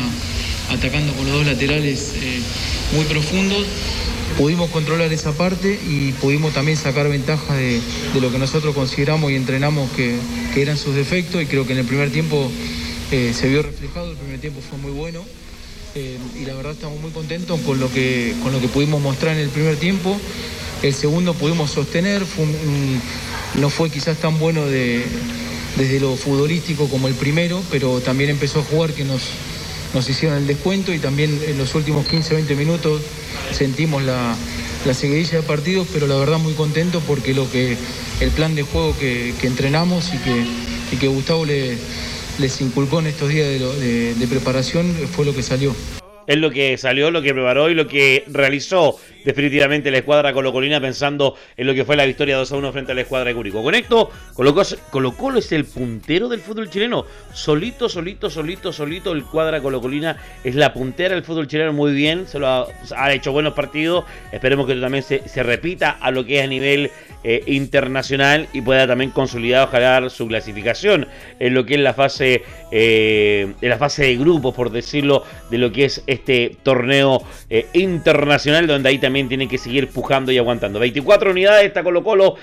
atacando 0.71 1.13
con 1.15 1.25
los 1.25 1.37
dos 1.37 1.47
laterales 1.47 2.13
eh, 2.17 2.41
muy 2.95 3.05
profundos. 3.07 3.67
Pudimos 4.37 4.71
controlar 4.71 5.13
esa 5.13 5.33
parte 5.33 5.81
y 5.89 6.13
pudimos 6.13 6.53
también 6.53 6.77
sacar 6.77 7.09
ventaja 7.09 7.55
de, 7.55 7.81
lo 8.21 8.31
que 8.31 8.39
nosotros 8.39 8.75
consideramos 8.75 9.33
y 9.33 9.37
entrenamos 9.37 9.91
que 9.93 10.17
eran 10.55 10.77
sus 10.77 10.95
defectos 10.95 11.43
y 11.43 11.47
creo 11.47 11.67
que 11.67 11.73
en 11.73 11.79
el 11.81 11.87
primer 11.87 12.11
tiempo 12.11 12.51
eh, 13.11 13.33
se 13.35 13.49
vio 13.49 13.63
reflejado, 13.63 14.11
el 14.11 14.17
primer 14.17 14.41
tiempo 14.41 14.61
fue 14.61 14.79
muy 14.79 14.93
bueno 14.93 15.25
eh, 15.97 16.17
y 16.41 16.45
la 16.45 16.55
verdad 16.55 16.73
estamos 16.73 17.01
muy 17.01 17.11
contentos 17.11 17.61
con 17.63 17.81
lo, 17.81 17.93
que, 17.93 18.35
con 18.43 18.53
lo 18.53 18.61
que 18.61 18.69
pudimos 18.69 19.01
mostrar 19.01 19.35
en 19.35 19.43
el 19.43 19.49
primer 19.49 19.77
tiempo. 19.77 20.17
El 20.83 20.95
segundo 20.95 21.35
pudimos 21.35 21.73
sostener, 21.73 22.23
no 23.57 23.71
fue 23.71 23.91
quizás 23.91 24.17
tan 24.19 24.39
bueno 24.39 24.65
desde 24.67 26.01
lo 26.01 26.17
futbolístico 26.17 26.89
como 26.89 27.09
el 27.09 27.15
primero, 27.15 27.63
pero 27.71 28.01
también 28.01 28.31
empezó 28.31 28.61
a 28.61 28.63
jugar 28.63 28.93
que 28.93 29.05
nos, 29.05 29.23
nos 29.93 30.09
hicieron 30.09 30.39
el 30.39 30.47
descuento 30.47 30.95
y 30.95 30.99
también 30.99 31.39
en 31.47 31.59
los 31.59 31.75
últimos 31.75 32.07
15-20 32.07 32.57
minutos 32.57 33.03
sentimos 33.53 34.03
la, 34.03 34.37
seguidilla 34.95 35.39
de 35.39 35.43
partidos, 35.43 35.89
pero 35.93 36.07
la 36.07 36.15
verdad 36.15 36.39
muy 36.39 36.55
contento 36.55 37.03
porque 37.07 37.35
lo 37.35 37.51
que 37.51 37.77
el 38.21 38.31
plan 38.31 38.55
de 38.55 38.63
juego 38.63 38.97
que, 38.99 39.35
entrenamos 39.43 40.09
y 40.15 40.19
que, 40.19 40.47
y 40.93 40.97
que 40.97 41.09
Gustavo 41.09 41.45
le, 41.45 41.77
les 42.41 42.61
inculcó 42.63 43.01
en 43.01 43.09
estos 43.09 43.29
días 43.29 43.47
de, 43.49 44.27
preparación 44.29 44.87
fue 45.13 45.27
lo 45.27 45.35
que 45.35 45.43
salió. 45.43 45.75
Es 46.27 46.39
lo 46.39 46.51
que 46.51 46.79
salió, 46.79 47.11
lo 47.11 47.23
que 47.23 47.35
preparó 47.35 47.69
y 47.69 47.75
lo 47.75 47.87
que 47.87 48.25
realizó 48.29 48.97
definitivamente 49.25 49.91
la 49.91 49.99
escuadra 49.99 50.33
colocolina 50.33 50.81
pensando 50.81 51.37
en 51.57 51.67
lo 51.67 51.75
que 51.75 51.85
fue 51.85 51.97
la 51.97 52.07
victoria 52.07 52.37
2 52.37 52.53
a 52.53 52.57
1 52.57 52.73
frente 52.73 52.93
a 52.93 52.95
la 52.95 53.01
escuadra 53.03 53.29
de 53.29 53.35
Curicó. 53.35 53.63
Con 53.63 53.75
esto, 53.75 54.11
Colo 54.35 55.17
Colo 55.17 55.39
es 55.39 55.53
el 55.53 55.65
puntero 55.65 56.29
del 56.29 56.41
fútbol 56.41 56.71
chileno. 56.71 57.05
Solito, 57.35 57.89
solito, 57.89 58.31
solito, 58.31 58.73
solito 58.73 59.13
el 59.13 59.25
cuadra 59.25 59.61
colocolina 59.61 60.17
es 60.43 60.55
la 60.55 60.73
puntera 60.73 61.15
del 61.15 61.25
fútbol 61.25 61.47
chileno 61.47 61.73
muy 61.73 61.93
bien. 61.93 62.27
Se 62.27 62.39
lo 62.39 62.47
ha, 62.49 63.13
hecho 63.13 63.33
buenos 63.33 63.55
partidos. 63.55 64.05
Esperemos 64.33 64.67
que 64.67 64.77
también 64.77 65.03
se, 65.03 65.29
se 65.29 65.43
repita 65.43 65.91
a 65.91 66.11
lo 66.11 66.25
que 66.25 66.39
es 66.39 66.45
a 66.45 66.47
nivel 66.47 66.91
eh, 67.23 67.43
internacional 67.49 68.49
y 68.55 68.63
pueda 68.63 68.87
también 68.87 69.11
consolidar 69.11 69.69
ojalá 69.69 70.09
su 70.09 70.27
clasificación 70.27 71.07
en 71.39 71.53
lo 71.53 71.67
que 71.67 71.75
es 71.75 71.81
la 71.81 71.93
fase 71.93 72.45
eh, 72.71 73.53
en 73.61 73.69
la 73.69 73.77
fase 73.77 74.05
de 74.05 74.17
grupos 74.17 74.55
por 74.55 74.71
decirlo 74.71 75.25
de 75.51 75.59
lo 75.59 75.71
que 75.71 75.85
es 75.85 76.03
este 76.07 76.57
torneo 76.63 77.23
eh, 77.51 77.67
internacional 77.75 78.67
donde 78.67 78.89
ahí 78.89 78.99
también 78.99 79.29
tienen 79.29 79.51
que 79.51 79.59
seguir 79.59 79.89
pujando 79.89 80.33
y 80.33 80.39
aguantando. 80.39 80.79
24 80.79 81.33
unidades 81.33 81.67
está 81.67 81.83
Colo 81.83 82.03
Colo 82.03 82.37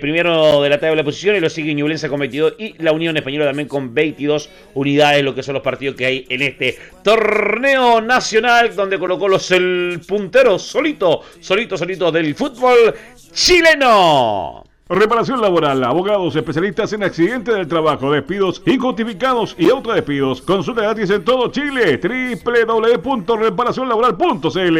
primero 0.00 0.60
de 0.60 0.70
la 0.70 0.80
tabla 0.80 0.96
de 0.96 1.04
posición 1.04 1.36
y 1.36 1.40
lo 1.40 1.48
sigue 1.48 1.72
Ñublense 1.72 2.08
con 2.08 2.18
22 2.18 2.54
y 2.58 2.82
la 2.82 2.90
Unión 2.90 3.16
Española 3.16 3.46
también 3.46 3.68
con 3.68 3.94
22 3.94 4.50
unidades 4.74 5.22
lo 5.22 5.36
que 5.36 5.44
son 5.44 5.54
los 5.54 5.62
partidos 5.62 5.94
que 5.94 6.06
hay 6.06 6.26
en 6.28 6.42
este 6.42 6.76
torneo 7.04 8.00
nacional 8.00 8.74
donde 8.74 8.98
Colo 8.98 9.20
Colo 9.20 9.36
es 9.36 9.52
el 9.52 10.00
puntero 10.04 10.58
solito 10.58 11.22
solito 11.38 11.78
solito 11.78 12.10
del 12.10 12.34
fútbol 12.34 12.92
chileno. 13.36 14.65
Reparación 14.88 15.40
laboral, 15.40 15.82
abogados 15.82 16.36
especialistas 16.36 16.92
en 16.92 17.02
accidentes 17.02 17.52
del 17.52 17.66
trabajo, 17.66 18.12
despidos 18.12 18.62
injustificados 18.66 19.56
y 19.58 19.68
autodespidos. 19.68 20.42
Consulta 20.42 20.82
gratis 20.82 21.10
en 21.10 21.24
todo 21.24 21.50
Chile, 21.50 21.98
www.reparacionlaboral.cl. 22.00 24.78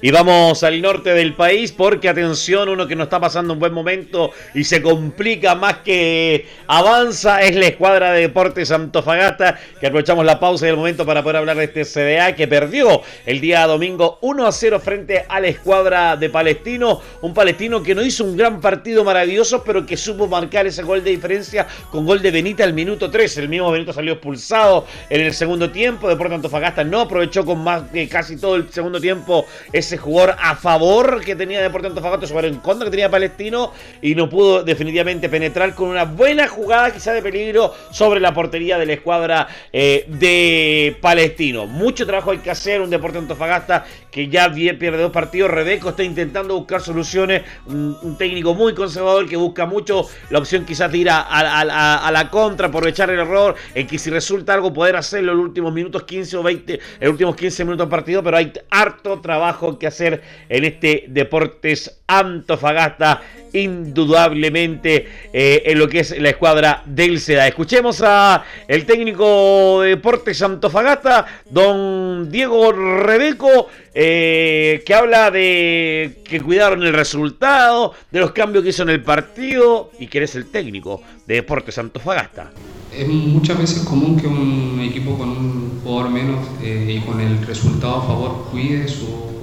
Y 0.00 0.12
vamos 0.12 0.62
al 0.62 0.80
norte 0.80 1.10
del 1.10 1.34
país 1.34 1.72
porque 1.72 2.08
atención, 2.08 2.68
uno 2.68 2.86
que 2.86 2.94
no 2.94 3.02
está 3.02 3.18
pasando 3.18 3.52
un 3.52 3.58
buen 3.58 3.72
momento 3.72 4.30
y 4.54 4.62
se 4.62 4.80
complica 4.80 5.56
más 5.56 5.78
que 5.78 6.46
avanza 6.68 7.42
es 7.42 7.56
la 7.56 7.66
escuadra 7.66 8.12
de 8.12 8.20
Deportes 8.20 8.70
Antofagasta, 8.70 9.58
que 9.80 9.88
aprovechamos 9.88 10.24
la 10.24 10.38
pausa 10.38 10.66
y 10.66 10.68
el 10.70 10.76
momento 10.76 11.04
para 11.04 11.24
poder 11.24 11.38
hablar 11.38 11.56
de 11.56 11.64
este 11.64 11.84
CDA 11.84 12.36
que 12.36 12.46
perdió 12.46 13.02
el 13.26 13.40
día 13.40 13.66
domingo 13.66 14.20
1 14.22 14.46
a 14.46 14.52
0 14.52 14.78
frente 14.78 15.24
a 15.28 15.40
la 15.40 15.48
escuadra 15.48 16.16
de 16.16 16.30
Palestino, 16.30 17.00
un 17.22 17.34
palestino 17.34 17.82
que 17.82 17.96
no 17.96 18.02
hizo 18.02 18.22
un 18.22 18.36
gran 18.36 18.60
partido 18.60 19.02
maravilloso 19.02 19.47
pero 19.64 19.86
que 19.86 19.96
supo 19.96 20.26
marcar 20.26 20.66
ese 20.66 20.82
gol 20.82 21.02
de 21.02 21.10
diferencia 21.10 21.66
con 21.90 22.04
gol 22.04 22.20
de 22.20 22.30
Benita 22.30 22.64
al 22.64 22.72
minuto 22.72 23.10
3. 23.10 23.38
El 23.38 23.48
mismo 23.48 23.70
Benito 23.70 23.92
salió 23.92 24.14
expulsado 24.14 24.86
en 25.08 25.22
el 25.22 25.32
segundo 25.32 25.70
tiempo. 25.70 26.08
Deportes 26.08 26.36
Antofagasta 26.36 26.84
no 26.84 27.00
aprovechó 27.00 27.44
con 27.44 27.62
más 27.62 27.84
que 27.90 28.08
casi 28.08 28.36
todo 28.36 28.56
el 28.56 28.70
segundo 28.70 29.00
tiempo 29.00 29.46
ese 29.72 29.96
jugador 29.96 30.36
a 30.38 30.54
favor 30.56 31.24
que 31.24 31.34
tenía 31.34 31.60
Deportes 31.62 31.90
Antofagasta, 31.90 32.26
jugador 32.26 32.50
en 32.50 32.58
contra 32.58 32.84
que 32.84 32.90
tenía 32.90 33.10
Palestino 33.10 33.72
y 34.02 34.14
no 34.14 34.28
pudo 34.28 34.62
definitivamente 34.62 35.28
penetrar 35.28 35.74
con 35.74 35.88
una 35.88 36.04
buena 36.04 36.46
jugada 36.48 36.92
quizá 36.92 37.12
de 37.12 37.22
peligro 37.22 37.74
sobre 37.90 38.20
la 38.20 38.34
portería 38.34 38.78
de 38.78 38.86
la 38.86 38.92
escuadra 38.92 39.48
eh, 39.72 40.04
de 40.08 40.96
Palestino. 41.00 41.66
Mucho 41.66 42.06
trabajo 42.06 42.32
hay 42.32 42.38
que 42.38 42.50
hacer, 42.50 42.80
un 42.80 42.90
Deportes 42.90 43.22
Antofagasta 43.22 43.86
que 44.10 44.28
ya 44.28 44.52
pierde 44.52 44.98
dos 44.98 45.12
partidos. 45.12 45.50
Rebeco 45.50 45.90
está 45.90 46.02
intentando 46.02 46.54
buscar 46.54 46.80
soluciones, 46.80 47.42
un 47.66 48.16
técnico 48.18 48.54
muy 48.54 48.74
conservador 48.74 49.28
que 49.28 49.36
busca 49.38 49.66
mucho 49.66 50.06
la 50.30 50.38
opción 50.38 50.64
quizás 50.64 50.90
de 50.90 50.98
ir 50.98 51.08
a, 51.10 52.10
la 52.12 52.28
contra, 52.30 52.68
aprovechar 52.68 53.10
el 53.10 53.20
error, 53.20 53.54
en 53.74 53.86
que 53.86 53.98
si 53.98 54.10
resulta 54.10 54.54
algo 54.54 54.72
poder 54.72 54.96
hacerlo 54.96 55.32
en 55.32 55.38
los 55.38 55.46
últimos 55.46 55.72
minutos 55.72 56.02
15 56.04 56.36
o 56.36 56.42
20, 56.42 56.74
en 56.74 56.80
los 57.00 57.10
últimos 57.10 57.36
15 57.36 57.64
minutos 57.64 57.86
de 57.86 57.90
partido, 57.90 58.22
pero 58.22 58.36
hay 58.36 58.52
harto 58.70 59.20
trabajo 59.20 59.78
que 59.78 59.86
hacer 59.86 60.22
en 60.48 60.64
este 60.64 61.04
Deportes 61.08 61.97
Antofagasta 62.08 63.20
indudablemente 63.52 65.08
eh, 65.32 65.62
en 65.66 65.78
lo 65.78 65.88
que 65.88 66.00
es 66.00 66.18
la 66.18 66.30
escuadra 66.30 66.82
del 66.86 67.20
SEDA. 67.20 67.48
Escuchemos 67.48 68.02
a 68.04 68.44
el 68.66 68.84
técnico 68.86 69.82
de 69.82 69.90
Deportes 69.90 70.40
Antofagasta, 70.42 71.26
don 71.50 72.30
Diego 72.30 72.72
Rebeco, 72.72 73.68
eh, 73.94 74.82
que 74.84 74.94
habla 74.94 75.30
de 75.30 76.22
que 76.24 76.40
cuidaron 76.40 76.82
el 76.82 76.92
resultado, 76.92 77.94
de 78.10 78.20
los 78.20 78.32
cambios 78.32 78.64
que 78.64 78.70
hizo 78.70 78.82
en 78.82 78.90
el 78.90 79.02
partido 79.02 79.90
y 79.98 80.06
que 80.06 80.18
eres 80.18 80.34
el 80.34 80.46
técnico 80.46 81.02
de 81.26 81.36
Deportes 81.36 81.78
Antofagasta. 81.78 82.50
Es 82.96 83.06
muchas 83.06 83.58
veces 83.58 83.82
común 83.84 84.18
que 84.18 84.26
un 84.26 84.80
equipo 84.80 85.16
con 85.18 85.28
un 85.28 85.80
jugador 85.84 86.10
menos 86.10 86.48
eh, 86.62 86.98
y 86.98 87.06
con 87.06 87.20
el 87.20 87.46
resultado 87.46 87.96
a 87.96 88.06
favor 88.06 88.48
cuide 88.50 88.88
su 88.88 89.37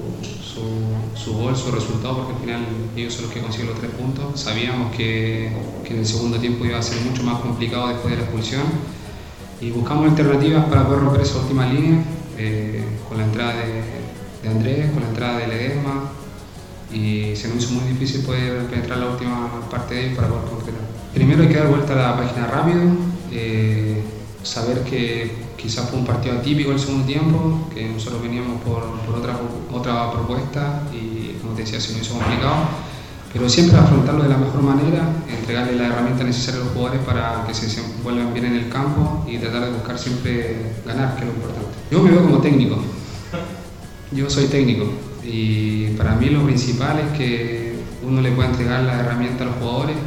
su 1.26 1.34
gol, 1.34 1.56
su 1.56 1.72
resultado, 1.72 2.18
porque 2.18 2.34
al 2.34 2.40
final 2.40 2.62
ellos 2.96 3.14
son 3.14 3.24
los 3.26 3.34
que 3.34 3.42
consiguen 3.42 3.68
los 3.70 3.80
tres 3.80 3.92
puntos. 3.92 4.40
Sabíamos 4.40 4.96
que, 4.96 5.52
que, 5.84 5.94
en 5.94 6.00
el 6.02 6.06
segundo 6.06 6.38
tiempo 6.38 6.66
iba 6.66 6.78
a 6.78 6.84
ser 6.84 7.02
mucho 7.02 7.24
más 7.24 7.40
complicado 7.40 7.88
después 7.88 8.12
de 8.12 8.18
la 8.18 8.24
expulsión 8.26 8.62
y 9.60 9.72
buscamos 9.72 10.12
alternativas 10.12 10.66
para 10.66 10.86
poder 10.86 11.02
romper 11.02 11.22
esa 11.22 11.40
última 11.40 11.66
línea 11.66 12.04
eh, 12.38 12.84
con 13.10 13.18
la 13.18 13.26
entrada 13.26 13.54
de, 13.56 14.06
Andrés, 14.48 14.92
con 14.92 15.02
la 15.02 15.10
entrada 15.10 15.40
de 15.40 15.48
Ledesma 15.48 16.12
y 16.94 17.36
se 17.36 17.48
nos 17.48 17.64
hizo 17.64 17.74
muy 17.74 17.92
difícil 17.92 18.22
poder 18.22 18.68
penetrar 18.68 19.00
la 19.00 19.10
última 19.10 19.50
parte 19.72 19.96
de 19.96 20.10
él 20.10 20.16
para 20.16 20.28
poder 20.28 20.46
concretar. 20.46 20.82
Primero 21.16 21.42
hay 21.42 21.50
que 21.50 21.56
dar 21.56 21.68
vuelta 21.68 21.94
a 21.94 21.96
la 21.96 22.18
página 22.18 22.46
rápido, 22.46 22.82
eh, 23.32 24.04
saber 24.44 24.84
que 24.84 25.32
quizás 25.58 25.90
fue 25.90 25.98
un 25.98 26.06
partido 26.06 26.38
atípico 26.38 26.72
el 26.72 26.80
segundo 26.80 27.08
tiempo, 27.08 27.68
que 27.74 27.90
nosotros 27.90 28.22
veníamos 28.22 28.62
por, 28.62 28.84
por 29.02 29.16
otra, 29.16 29.36
otra 29.74 30.12
propuesta 30.12 30.84
y 30.94 31.15
decía, 31.64 31.80
se 31.80 31.94
nos 31.94 32.02
hizo 32.02 32.14
complicado 32.16 32.56
pero 33.36 33.50
siempre 33.50 33.78
afrontarlo 33.78 34.24
de 34.24 34.30
la 34.30 34.38
mejor 34.38 34.62
manera, 34.62 35.10
entregarle 35.28 35.76
la 35.76 35.88
herramienta 35.88 36.24
necesaria 36.24 36.62
a 36.62 36.64
los 36.64 36.74
jugadores 36.74 37.02
para 37.02 37.44
que 37.46 37.54
se 37.54 37.82
vuelvan 38.02 38.34
bien 38.34 38.46
en 38.46 38.56
el 38.56 38.70
campo 38.70 39.26
y 39.28 39.38
tratar 39.38 39.66
de 39.66 39.72
buscar 39.72 40.00
siempre 40.00 40.56
ganar, 40.86 41.16
que 41.16 41.24
es 41.24 41.28
lo 41.28 41.34
importante. 41.34 41.68
Yo 41.92 42.02
me 42.02 42.12
veo 42.12 42.24
como 42.24 42.38
técnico, 42.38 42.78
yo 44.14 44.30
soy 44.30 44.46
técnico 44.46 44.86
y 45.22 45.88
para 45.98 46.16
mí 46.16 46.30
lo 46.30 46.46
principal 46.46 46.98
es 47.00 47.18
que 47.18 47.76
uno 48.08 48.22
le 48.22 48.32
pueda 48.32 48.52
entregar 48.52 48.84
la 48.84 49.02
herramienta 49.02 49.44
a 49.44 49.48
los 49.48 49.56
jugadores 49.56 49.98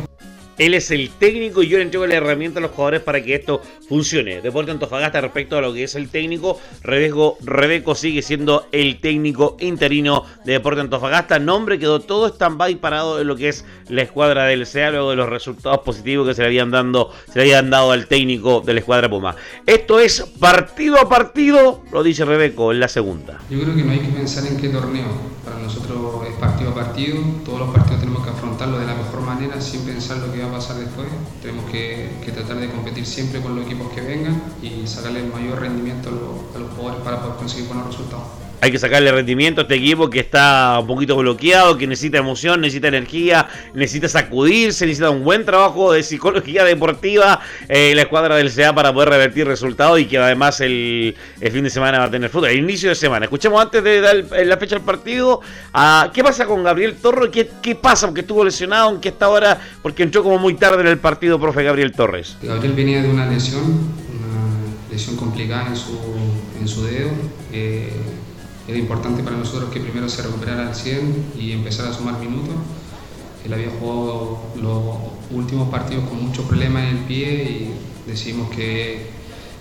él 0.58 0.74
es 0.74 0.90
el 0.90 1.10
técnico 1.10 1.62
y 1.62 1.68
yo 1.68 1.78
le 1.78 1.84
entrego 1.84 2.06
la 2.06 2.16
herramienta 2.16 2.58
a 2.58 2.62
los 2.62 2.72
jugadores 2.72 3.00
para 3.00 3.22
que 3.22 3.34
esto 3.34 3.62
funcione. 3.88 4.40
Deporte 4.40 4.70
Antofagasta 4.70 5.20
respecto 5.20 5.56
a 5.56 5.60
lo 5.60 5.72
que 5.72 5.84
es 5.84 5.94
el 5.94 6.08
técnico, 6.08 6.60
Rebeco, 6.82 7.38
Rebeco 7.40 7.94
sigue 7.94 8.22
siendo 8.22 8.66
el 8.72 9.00
técnico 9.00 9.56
interino 9.60 10.24
de 10.44 10.54
Deporte 10.54 10.80
Antofagasta. 10.80 11.38
Nombre 11.38 11.78
quedó 11.78 12.00
todo 12.00 12.28
stand-by 12.28 12.76
parado 12.76 13.20
en 13.20 13.28
lo 13.28 13.36
que 13.36 13.48
es 13.48 13.64
la 13.88 14.02
escuadra 14.02 14.44
del 14.44 14.66
CEA 14.66 14.90
luego 14.90 15.10
de 15.10 15.16
los 15.16 15.28
resultados 15.28 15.80
positivos 15.80 16.26
que 16.26 16.34
se 16.34 16.42
le 16.42 16.48
habían, 16.48 16.70
dando, 16.70 17.12
se 17.32 17.38
le 17.38 17.42
habían 17.42 17.70
dado 17.70 17.92
al 17.92 18.06
técnico 18.06 18.60
de 18.60 18.74
la 18.74 18.80
escuadra 18.80 19.08
Puma. 19.08 19.36
Esto 19.64 20.00
es 20.00 20.22
partido 20.40 21.00
a 21.00 21.08
partido, 21.08 21.82
lo 21.92 22.02
dice 22.02 22.24
Rebeco 22.24 22.72
en 22.72 22.80
la 22.80 22.88
segunda. 22.88 23.38
Yo 23.48 23.60
creo 23.60 23.74
que 23.74 23.84
no 23.84 23.92
hay 23.92 24.00
que 24.00 24.08
pensar 24.08 24.46
en 24.46 24.56
qué 24.56 24.68
torneo. 24.68 25.38
Para 25.44 25.58
nosotros 25.60 26.26
es 26.28 26.34
partido 26.34 26.70
a 26.70 26.74
partido. 26.74 27.16
Todos 27.44 27.60
los 27.60 27.70
partidos 27.70 28.00
tenemos 28.00 28.24
que 28.24 28.30
afrontarlo 28.30 28.78
de 28.78 28.86
la 28.86 28.94
mejor 28.94 29.22
manera 29.22 29.60
sin 29.60 29.82
pensar 29.82 30.18
lo 30.18 30.32
que 30.32 30.42
a 30.48 30.52
pasar 30.52 30.76
después. 30.76 31.08
Tenemos 31.42 31.70
que, 31.70 32.10
tratar 32.32 32.58
de 32.58 32.68
competir 32.70 33.06
siempre 33.06 33.40
con 33.40 33.54
los 33.56 33.66
equipos 33.66 33.92
que 33.92 34.00
vengan 34.00 34.40
y 34.62 34.86
sacarle 34.86 35.20
el 35.20 35.32
mayor 35.32 35.60
rendimiento 35.60 36.08
a 36.54 36.58
los 36.58 36.70
jugadores 36.72 37.04
para 37.04 37.20
poder 37.20 37.36
conseguir 37.36 37.68
buenos 37.68 37.86
resultados. 37.86 38.47
Hay 38.60 38.72
que 38.72 38.78
sacarle 38.78 39.12
rendimiento 39.12 39.60
a 39.60 39.62
este 39.62 39.76
equipo 39.76 40.10
que 40.10 40.18
está 40.18 40.78
un 40.80 40.86
poquito 40.88 41.16
bloqueado, 41.16 41.78
que 41.78 41.86
necesita 41.86 42.18
emoción, 42.18 42.60
necesita 42.60 42.88
energía, 42.88 43.48
necesita 43.72 44.08
sacudirse, 44.08 44.84
necesita 44.84 45.10
un 45.10 45.22
buen 45.22 45.44
trabajo 45.44 45.92
de 45.92 46.02
psicología 46.02 46.64
deportiva 46.64 47.40
eh, 47.68 47.92
la 47.94 48.02
escuadra 48.02 48.34
del 48.34 48.52
CA 48.52 48.74
para 48.74 48.92
poder 48.92 49.10
revertir 49.10 49.46
resultados 49.46 50.00
y 50.00 50.06
que 50.06 50.18
además 50.18 50.60
el, 50.60 51.14
fin 51.52 51.62
de 51.62 51.70
semana 51.70 52.00
va 52.00 52.04
a 52.06 52.10
tener 52.10 52.30
fútbol, 52.30 52.48
el 52.48 52.58
inicio 52.58 52.88
de 52.88 52.96
semana. 52.96 53.26
Escuchemos 53.26 53.62
antes 53.62 53.82
de 53.84 54.00
dar 54.00 54.16
la 54.16 54.56
fecha 54.56 54.74
del 54.74 54.84
partido, 54.84 55.40
¿qué 56.12 56.24
pasa 56.24 56.44
con 56.44 56.64
Gabriel 56.64 56.96
Torres? 56.96 57.30
¿Qué, 57.32 57.48
¿Qué 57.62 57.76
pasa? 57.76 58.08
Porque 58.08 58.22
estuvo 58.22 58.44
lesionado, 58.44 58.88
aunque 58.88 59.10
está 59.10 59.26
ahora, 59.26 59.60
porque 59.82 60.02
entró 60.02 60.24
como 60.24 60.36
muy 60.38 60.54
tarde 60.54 60.80
en 60.80 60.88
el 60.88 60.98
partido, 60.98 61.38
profe 61.38 61.62
Gabriel 61.62 61.92
Torres. 61.92 62.36
Gabriel 62.42 62.72
venía 62.74 63.02
de 63.02 63.08
una 63.08 63.26
lesión, 63.26 63.62
una 63.62 64.90
lesión 64.90 65.16
complicada 65.16 65.68
en 65.68 65.76
su, 65.76 65.96
en 66.60 66.66
su 66.66 66.84
dedo. 66.84 67.10
Eh, 67.52 67.92
era 68.68 68.78
importante 68.78 69.22
para 69.22 69.36
nosotros 69.36 69.70
que 69.70 69.80
primero 69.80 70.08
se 70.08 70.22
recuperara 70.22 70.68
al 70.68 70.74
100 70.74 71.32
y 71.38 71.52
empezara 71.52 71.88
a 71.88 71.92
sumar 71.92 72.20
minutos. 72.20 72.54
Él 73.44 73.52
había 73.54 73.70
jugado 73.70 74.38
los 74.60 74.82
últimos 75.30 75.70
partidos 75.70 76.06
con 76.08 76.22
muchos 76.22 76.44
problemas 76.44 76.84
en 76.84 76.98
el 76.98 77.04
pie 77.04 77.44
y 77.44 77.74
decidimos 78.06 78.50
que, 78.50 79.06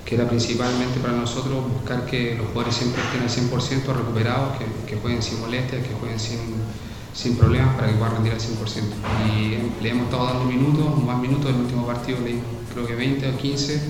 que 0.05 0.15
era 0.15 0.27
principalmente 0.27 0.99
para 0.99 1.13
nosotros 1.13 1.71
buscar 1.71 2.05
que 2.05 2.35
los 2.35 2.47
jugadores 2.47 2.75
siempre 2.75 3.01
estén 3.01 3.21
al 3.21 3.29
100% 3.29 3.95
recuperados, 3.95 4.57
que, 4.85 4.97
jueguen 4.97 5.23
sin 5.23 5.39
molestias, 5.39 5.87
que 5.87 5.93
jueguen 5.93 6.19
sin, 6.19 6.39
sin 7.13 7.37
problemas 7.37 7.75
para 7.75 7.87
que 7.87 7.93
puedan 7.93 8.15
rendir 8.15 8.33
al 8.33 8.39
100%. 8.39 8.51
Y 9.31 9.83
le 9.83 9.89
hemos 9.89 10.05
estado 10.05 10.25
dando 10.25 10.43
minutos, 10.43 11.01
más 11.03 11.17
minutos, 11.19 11.49
el 11.49 11.61
último 11.61 11.87
partido 11.87 12.19
le 12.19 12.27
dimos 12.31 12.57
creo 12.73 12.85
que 12.85 12.95
20 12.95 13.29
o 13.29 13.37
15, 13.37 13.81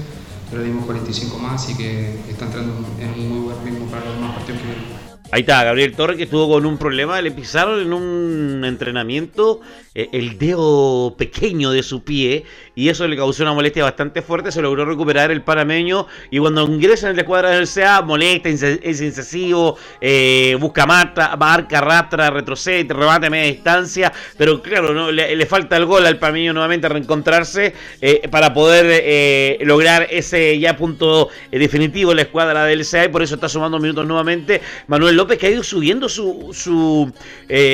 pero 0.50 0.62
le 0.62 0.70
dimos 0.70 0.86
45 0.86 1.38
más, 1.40 1.64
así 1.64 1.76
que 1.76 2.20
está 2.30 2.46
entrando 2.46 2.74
en 3.00 3.10
un 3.10 3.30
muy 3.30 3.40
buen 3.52 3.66
ritmo 3.66 3.88
para 3.88 4.06
los 4.06 4.16
demás 4.16 4.36
partidos 4.36 4.62
que 4.62 4.68
vienen. 4.68 5.07
Ahí 5.30 5.42
está, 5.42 5.62
Gabriel 5.66 5.94
Torres 5.94 6.16
que 6.16 6.24
estuvo 6.24 6.48
con 6.48 6.66
un 6.66 6.78
problema, 6.78 7.22
le 7.22 7.32
pisaron 7.32 7.82
en 7.82 7.92
un 7.92 8.63
entrenamiento 8.63 9.60
el 9.98 10.38
dedo 10.38 11.16
pequeño 11.18 11.72
de 11.72 11.82
su 11.82 12.04
pie 12.04 12.46
y 12.76 12.90
eso 12.90 13.08
le 13.08 13.18
causó 13.18 13.42
una 13.42 13.54
molestia 13.54 13.84
bastante 13.84 14.22
fuerte, 14.22 14.52
se 14.52 14.62
logró 14.62 14.86
recuperar 14.86 15.32
el 15.32 15.42
panameño 15.42 16.06
y 16.30 16.38
cuando 16.38 16.64
ingresa 16.68 17.10
en 17.10 17.16
la 17.16 17.24
escuadra 17.24 17.50
del 17.50 17.68
CA 17.68 18.04
molesta, 18.04 18.50
es 18.50 19.02
incesivo, 19.02 19.78
eh, 20.00 20.56
busca 20.60 20.86
mata, 20.86 21.36
marca, 21.36 21.80
arrastra, 21.80 22.30
retrocede, 22.30 22.94
remate 22.94 23.26
a 23.26 23.30
media 23.32 23.52
distancia, 23.52 24.14
pero 24.38 24.62
claro, 24.62 24.94
¿no? 24.94 25.12
le, 25.12 25.46
falta 25.48 25.76
el 25.76 25.86
gol 25.86 26.06
al 26.06 26.20
panameño 26.20 26.54
nuevamente 26.54 26.88
reencontrarse 26.88 27.74
eh, 28.00 28.28
para 28.30 28.54
poder 28.54 29.66
lograr 29.66 30.08
ese 30.12 30.60
ya 30.60 30.78
punto 30.78 31.30
definitivo 31.50 32.12
en 32.12 32.18
la 32.18 32.24
escuadra 32.24 32.66
del 32.66 32.86
CA 32.86 33.06
y 33.06 33.08
por 33.10 33.24
eso 33.24 33.34
está 33.36 33.50
sumando 33.50 33.80
minutos 33.80 34.06
nuevamente 34.06 34.62
Manuel 34.86 35.16
López 35.16 35.40
que 35.40 35.48
ha 35.48 35.50
ido 35.50 35.64
subiendo 35.64 36.08
su, 36.08 36.52
su, 36.54 37.12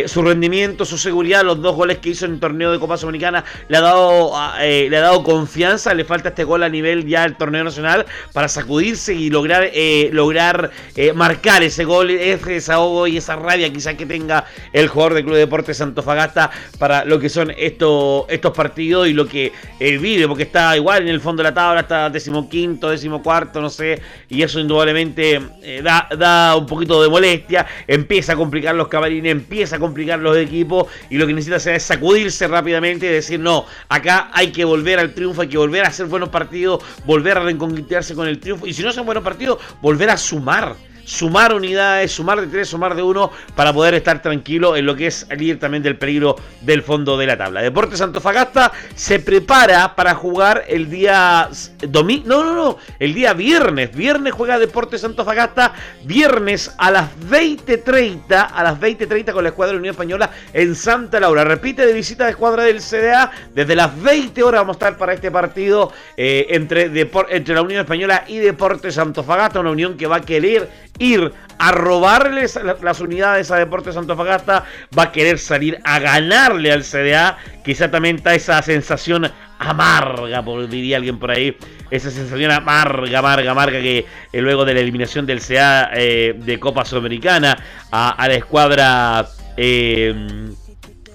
su 0.06 0.22
rendimiento, 0.22 0.86
su 0.86 0.98
seguridad, 0.98 1.44
los 1.44 1.62
dos 1.62 1.76
goles 1.76 1.98
que 1.98 2.12
hizo 2.13 2.26
en 2.26 2.34
el 2.34 2.39
torneo 2.39 2.71
de 2.71 2.80
Copa 2.80 2.97
Sudamericana 2.97 3.43
le 3.67 3.78
ha 3.78 3.82
dado 3.82 4.32
eh, 4.60 4.88
le 4.89 4.97
ha 4.97 5.02
dado 5.02 5.23
confianza, 5.23 5.93
le 5.93 6.06
falta 6.06 6.30
este 6.30 6.43
gol 6.43 6.63
a 6.63 6.69
nivel 6.69 7.06
ya 7.06 7.23
del 7.23 7.36
torneo 7.36 7.63
nacional 7.63 8.06
para 8.32 8.47
sacudirse 8.47 9.13
y 9.13 9.30
lograr 9.30 9.69
eh, 9.73 10.10
lograr 10.12 10.71
eh, 10.95 11.13
marcar 11.13 11.63
ese 11.63 11.84
gol, 11.84 12.10
ese 12.10 12.52
desahogo 12.52 13.08
y 13.08 13.17
esa 13.17 13.36
rabia 13.36 13.71
quizás 13.71 13.95
que 13.95 14.06
tenga 14.06 14.45
el 14.71 14.88
jugador 14.88 15.15
del 15.15 15.23
Club 15.23 15.36
de 15.36 15.41
Deportes 15.41 15.78
Santofagasta 15.78 16.52
para 16.80 17.06
lo 17.06 17.19
que 17.19 17.30
son 17.30 17.52
estos 17.58 18.26
estos 18.30 18.54
partidos 18.54 19.08
y 19.08 19.13
lo 19.13 19.28
que 19.28 19.52
vive, 19.80 20.28
porque 20.28 20.43
está 20.43 20.76
igual 20.76 21.04
en 21.04 21.10
el 21.10 21.19
fondo 21.19 21.43
de 21.43 21.49
la 21.49 21.54
tabla, 21.54 21.82
está 21.82 22.10
decimoquinto, 22.10 22.89
decimocuarto, 22.89 23.62
no 23.62 23.69
sé, 23.69 24.02
y 24.30 24.41
eso 24.41 24.60
indudablemente 24.60 25.41
da, 25.84 26.08
da 26.17 26.56
un 26.56 26.65
poquito 26.65 27.02
de 27.02 27.10
molestia, 27.10 27.65
empieza 27.88 28.34
a 28.34 28.36
complicar 28.36 28.76
los 28.76 28.88
cabalines, 28.88 29.32
empieza 29.32 29.76
a 29.76 29.80
complicar 29.80 30.19
los 30.19 30.38
equipos 30.38 30.88
y 31.10 31.17
lo 31.17 31.28
que 31.28 31.34
necesita 31.34 31.58
hacer 31.58 31.76
es 31.76 31.84
sacudirse 32.04 32.48
rápidamente 32.50 33.06
y 33.06 33.10
decir, 33.10 33.39
no, 33.39 33.66
acá 33.88 34.30
hay 34.34 34.52
que 34.52 34.66
volver 34.66 35.00
al 35.00 35.13
triunfo, 35.13 35.42
hay 35.42 35.48
que 35.48 35.58
volver 35.58 35.86
a 35.86 35.88
hacer 35.88 36.06
buenos 36.08 36.28
partidos, 36.28 36.84
volver 37.06 37.38
a 37.38 37.44
reenconquistarse 37.44 38.13
con 38.13 38.28
el 38.28 38.39
triunfo. 38.39 38.68
Y 38.68 38.74
si 38.74 38.84
no 38.84 38.92
son 38.92 39.06
buenos 39.06 39.24
partidos, 39.24 39.60
volver 39.82 40.10
a 40.10 40.18
sumar 40.18 40.76
sumar 41.06 41.54
unidades, 41.54 42.12
sumar 42.12 42.42
de 42.42 42.48
tres, 42.48 42.70
sumar 42.70 42.96
de 42.96 43.04
uno, 43.04 43.32
para 43.56 43.74
poder 43.74 43.94
estar 43.96 44.22
tranquilo 44.22 44.76
en 44.76 44.86
lo 44.86 44.96
que 44.96 45.08
es 45.08 45.26
salir 45.28 45.60
también 45.60 45.84
del 45.84 45.98
peligro 45.98 46.36
del 46.62 46.82
fondo 46.82 47.18
de 47.18 47.28
la 47.28 47.38
tabla. 47.38 47.62
Deportes 47.62 48.02
Antofagasta 48.02 48.72
se 48.96 49.20
prepara 49.20 49.96
para 49.96 50.16
jugar 50.16 50.66
el 50.68 50.89
día 50.89 51.50
domingo, 51.88 52.24
no, 52.28 52.44
no, 52.44 52.54
no, 52.56 52.78
el 53.00 53.13
día 53.13 53.34
viernes. 53.34 53.96
Viernes 53.96 54.34
juega 54.34 54.60
Deportes 54.60 55.04
Antofagasta, 55.04 55.74
viernes 56.04 56.74
a 56.78 56.92
las 56.92 57.10
20.30, 57.30 58.50
a 58.54 58.63
las 58.63 58.80
20.30 58.80 59.34
con 59.34 59.44
la 59.44 59.50
escuadra 59.50 59.72
de 59.72 59.76
la 59.76 59.80
Unión 59.80 59.94
Española 59.94 60.30
en 60.54 60.76
Santa 60.76 61.20
Laura. 61.20 61.44
Repite 61.44 61.86
de 61.86 61.94
visita 61.94 62.26
de 62.26 62.32
escuadra 62.32 62.63
del 62.63 62.82
CDA, 62.82 63.32
desde 63.54 63.76
las 63.76 64.02
20 64.02 64.44
horas 64.44 64.62
vamos 64.62 64.76
a 64.76 64.78
estar 64.78 64.98
para 64.98 65.13
este 65.13 65.32
partido 65.32 65.92
eh, 66.18 66.48
entre, 66.50 66.92
entre 67.30 67.56
la 67.56 67.62
Unión 67.62 67.82
Española 67.82 68.24
y 68.28 68.38
Deportes 68.39 68.98
Antofagasta, 68.98 69.60
una 69.60 69.72
unión 69.72 69.98
que 69.98 70.08
va 70.08 70.18
a 70.18 70.22
querer 70.22 70.70
ir 71.00 71.32
a 71.58 71.72
robarles 71.72 72.60
las 72.82 73.00
unidades 73.00 73.52
a 73.52 73.58
Deportes 73.58 73.96
Antofagasta, 73.96 74.66
va 74.98 75.04
a 75.04 75.12
querer 75.12 75.40
salir 75.40 75.80
a 75.84 76.00
ganarle 76.00 76.72
al 76.72 76.84
CDA, 76.84 77.38
quizá 77.64 77.90
también 77.90 78.18
está 78.18 78.36
esa 78.36 78.62
sensación 78.62 79.32
amarga, 79.60 80.44
diría 80.68 80.98
alguien 80.98 81.20
por 81.20 81.32
ahí, 81.32 81.58
esa 81.90 82.12
sensación 82.12 82.52
amarga, 82.52 83.20
amarga, 83.20 83.52
amarga 83.52 83.80
que 83.80 84.06
eh, 84.32 84.42
luego 84.42 84.66
de 84.66 84.74
la 84.74 84.82
eliminación 84.82 85.26
del 85.26 85.42
CA 85.42 85.90
eh, 85.94 86.36
de 86.38 86.60
Copa 86.60 86.86
Sudamericana 86.86 87.58
a, 87.92 88.28
la 88.28 88.34
escuadra... 88.34 89.28
Eh, 89.56 90.54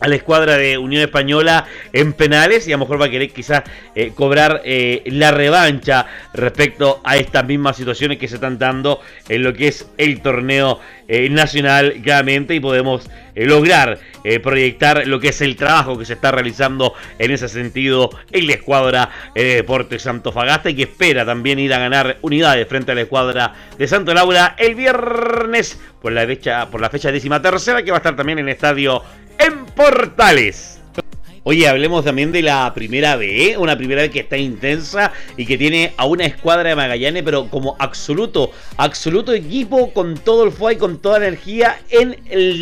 a 0.00 0.08
la 0.08 0.16
escuadra 0.16 0.56
de 0.56 0.78
Unión 0.78 1.02
Española 1.02 1.66
en 1.92 2.12
penales 2.12 2.66
y 2.66 2.72
a 2.72 2.76
lo 2.76 2.80
mejor 2.80 3.00
va 3.00 3.06
a 3.06 3.10
querer 3.10 3.30
quizás 3.30 3.62
eh, 3.94 4.12
cobrar 4.14 4.62
eh, 4.64 5.02
la 5.06 5.30
revancha 5.30 6.06
respecto 6.32 7.00
a 7.04 7.16
estas 7.16 7.44
mismas 7.46 7.76
situaciones 7.76 8.18
que 8.18 8.28
se 8.28 8.36
están 8.36 8.58
dando 8.58 9.00
en 9.28 9.42
lo 9.42 9.52
que 9.52 9.68
es 9.68 9.88
el 9.96 10.20
torneo 10.20 10.80
eh, 11.08 11.28
nacional 11.30 11.94
claramente 12.02 12.54
y 12.54 12.60
podemos 12.60 13.08
lograr 13.34 14.00
proyectar 14.42 15.06
lo 15.06 15.20
que 15.20 15.28
es 15.28 15.40
el 15.40 15.54
trabajo 15.54 15.96
que 15.96 16.04
se 16.04 16.14
está 16.14 16.32
realizando 16.32 16.92
en 17.20 17.30
ese 17.30 17.48
sentido 17.48 18.10
en 18.32 18.48
la 18.48 18.54
escuadra 18.54 19.10
de 19.34 19.54
Deportes 19.54 20.02
Santo 20.02 20.32
Fagasta 20.32 20.70
y 20.70 20.74
que 20.74 20.82
espera 20.82 21.24
también 21.24 21.60
ir 21.60 21.72
a 21.72 21.78
ganar 21.78 22.18
unidades 22.20 22.66
frente 22.66 22.92
a 22.92 22.94
la 22.96 23.02
escuadra 23.02 23.54
de 23.78 23.86
Santo 23.86 24.12
Laura 24.12 24.56
el 24.58 24.74
viernes 24.74 25.80
por 26.02 26.12
la 26.12 26.26
fecha 26.26 26.66
por 26.68 26.80
la 26.80 26.90
fecha 26.90 27.12
décima 27.12 27.40
tercera 27.40 27.82
que 27.84 27.92
va 27.92 27.98
a 27.98 28.00
estar 28.00 28.16
también 28.16 28.40
en 28.40 28.48
el 28.48 28.54
estadio 28.54 29.02
en 29.38 29.66
Portales. 29.66 30.78
Oye, 31.44 31.66
hablemos 31.66 32.04
también 32.04 32.30
de 32.30 32.42
la 32.42 32.74
primera 32.74 33.16
B, 33.16 33.56
una 33.56 33.74
primera 33.78 34.02
B 34.02 34.10
que 34.10 34.20
está 34.20 34.36
intensa 34.36 35.12
y 35.36 35.46
que 35.46 35.56
tiene 35.56 35.94
a 35.96 36.04
una 36.04 36.26
escuadra 36.26 36.68
de 36.68 36.76
Magallanes, 36.76 37.22
pero 37.22 37.48
como 37.48 37.74
absoluto, 37.78 38.50
absoluto 38.76 39.32
equipo 39.32 39.92
con 39.94 40.14
todo 40.18 40.44
el 40.44 40.52
fuego 40.52 40.72
y 40.72 40.76
con 40.76 40.98
toda 40.98 41.16
energía 41.16 41.80
en 41.88 42.18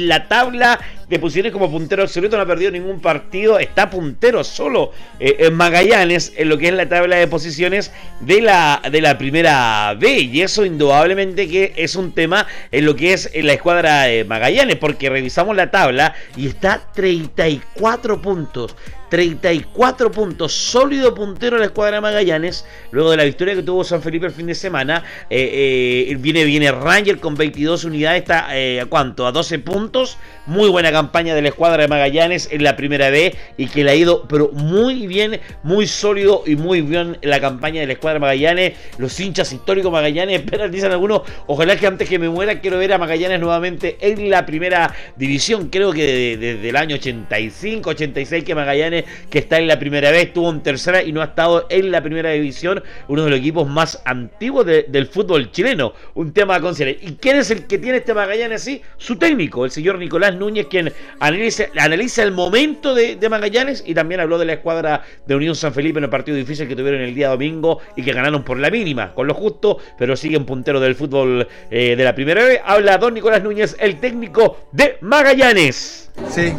la 0.08 0.28
tabla 0.28 0.78
de 1.08 1.18
posiciones 1.18 1.52
como 1.52 1.70
puntero 1.70 2.02
absoluto, 2.02 2.36
no 2.36 2.42
ha 2.42 2.46
perdido 2.46 2.70
ningún 2.70 3.00
partido, 3.00 3.58
está 3.58 3.88
puntero 3.88 4.42
solo 4.42 4.92
eh, 5.20 5.36
en 5.40 5.54
Magallanes 5.54 6.32
en 6.36 6.48
lo 6.48 6.58
que 6.58 6.68
es 6.68 6.74
la 6.74 6.88
tabla 6.88 7.16
de 7.16 7.28
posiciones 7.28 7.92
de 8.20 8.40
la, 8.40 8.82
de 8.90 9.00
la 9.00 9.16
primera 9.16 9.94
B. 9.98 10.18
Y 10.20 10.42
eso 10.42 10.64
indudablemente 10.64 11.48
que 11.48 11.72
es 11.76 11.94
un 11.94 12.12
tema 12.12 12.46
en 12.72 12.86
lo 12.86 12.96
que 12.96 13.12
es 13.12 13.30
la 13.34 13.52
escuadra 13.52 14.02
de 14.02 14.24
Magallanes, 14.24 14.76
porque 14.76 15.08
revisamos 15.08 15.54
la 15.54 15.70
tabla 15.70 16.14
y 16.36 16.48
está 16.48 16.82
34 16.92 18.20
puntos. 18.20 18.74
34 19.08 20.10
puntos, 20.10 20.52
sólido 20.52 21.14
puntero 21.14 21.58
la 21.58 21.66
escuadra 21.66 21.96
de 21.96 22.00
Magallanes, 22.00 22.64
luego 22.90 23.10
de 23.10 23.16
la 23.16 23.24
victoria 23.24 23.54
que 23.54 23.62
tuvo 23.62 23.84
San 23.84 24.02
Felipe 24.02 24.26
el 24.26 24.32
fin 24.32 24.46
de 24.46 24.54
semana, 24.54 25.04
eh, 25.30 26.08
eh, 26.10 26.16
viene, 26.18 26.44
viene 26.44 26.72
Ranger 26.72 27.18
con 27.18 27.34
22 27.36 27.84
unidades, 27.84 28.22
está 28.22 28.56
eh, 28.56 28.80
a 28.80 28.86
cuánto, 28.86 29.26
a 29.26 29.32
12 29.32 29.60
puntos, 29.60 30.18
muy 30.46 30.68
buena 30.68 30.90
campaña 30.90 31.34
de 31.34 31.42
la 31.42 31.48
escuadra 31.48 31.82
de 31.82 31.88
Magallanes 31.88 32.48
en 32.50 32.64
la 32.64 32.76
primera 32.76 33.10
B 33.10 33.34
y 33.56 33.66
que 33.66 33.84
le 33.84 33.90
ha 33.92 33.94
ido 33.94 34.26
pero 34.28 34.50
muy 34.52 35.06
bien, 35.06 35.40
muy 35.62 35.86
sólido 35.86 36.42
y 36.46 36.56
muy 36.56 36.80
bien 36.80 37.18
la 37.22 37.40
campaña 37.40 37.80
de 37.80 37.86
la 37.86 37.92
escuadra 37.94 38.14
de 38.14 38.20
Magallanes, 38.20 38.72
los 38.98 39.18
hinchas 39.20 39.52
históricos 39.52 39.92
Magallanes, 39.92 40.40
esperan, 40.40 40.70
dicen 40.70 40.90
algunos, 40.90 41.22
ojalá 41.46 41.76
que 41.76 41.86
antes 41.86 42.08
que 42.08 42.18
me 42.18 42.28
muera 42.28 42.60
quiero 42.60 42.78
ver 42.78 42.92
a 42.92 42.98
Magallanes 42.98 43.38
nuevamente 43.40 43.98
en 44.00 44.30
la 44.30 44.46
primera 44.46 44.92
división, 45.16 45.68
creo 45.68 45.92
que 45.92 46.36
desde 46.36 46.68
el 46.68 46.76
año 46.76 46.96
85, 46.96 47.90
86 47.90 48.44
que 48.44 48.54
Magallanes 48.54 48.95
que 49.30 49.38
está 49.38 49.58
en 49.58 49.66
la 49.66 49.78
primera 49.78 50.10
vez, 50.10 50.26
estuvo 50.26 50.50
en 50.50 50.62
tercera 50.62 51.02
y 51.02 51.12
no 51.12 51.20
ha 51.20 51.26
estado 51.26 51.66
en 51.68 51.90
la 51.90 52.02
primera 52.02 52.30
división, 52.30 52.82
uno 53.08 53.24
de 53.24 53.30
los 53.30 53.38
equipos 53.38 53.68
más 53.68 54.02
antiguos 54.04 54.66
del 54.66 55.06
fútbol 55.06 55.50
chileno. 55.50 55.92
Un 56.14 56.32
tema 56.32 56.56
a 56.56 56.60
considerar. 56.60 56.96
¿Y 57.02 57.16
quién 57.16 57.36
es 57.36 57.50
el 57.50 57.66
que 57.66 57.78
tiene 57.78 57.98
este 57.98 58.14
Magallanes 58.14 58.62
así? 58.62 58.82
Su 58.96 59.16
técnico, 59.16 59.64
el 59.64 59.70
señor 59.70 59.98
Nicolás 59.98 60.36
Núñez, 60.36 60.66
quien 60.66 60.92
analiza, 61.20 62.22
el 62.22 62.32
momento 62.32 62.94
de, 62.94 63.26
Magallanes 63.28 63.82
y 63.84 63.94
también 63.94 64.20
habló 64.20 64.38
de 64.38 64.44
la 64.44 64.54
escuadra 64.54 65.02
de 65.26 65.34
Unión 65.34 65.54
San 65.54 65.74
Felipe 65.74 65.98
en 65.98 66.04
el 66.04 66.10
partido 66.10 66.36
difícil 66.36 66.68
que 66.68 66.76
tuvieron 66.76 67.00
el 67.00 67.14
día 67.14 67.28
domingo 67.28 67.80
y 67.96 68.02
que 68.02 68.12
ganaron 68.12 68.44
por 68.44 68.58
la 68.58 68.70
mínima, 68.70 69.12
con 69.14 69.26
lo 69.26 69.34
justo, 69.34 69.78
pero 69.98 70.16
siguen 70.16 70.44
punteros 70.44 70.80
del 70.80 70.94
fútbol 70.94 71.46
eh, 71.70 71.96
de 71.96 72.04
la 72.04 72.14
primera 72.14 72.44
vez. 72.44 72.60
Habla 72.64 72.98
don 72.98 73.14
Nicolás 73.14 73.42
Núñez, 73.42 73.76
el 73.80 73.98
técnico 73.98 74.68
de 74.72 74.98
Magallanes. 75.00 76.10
Sí, 76.30 76.52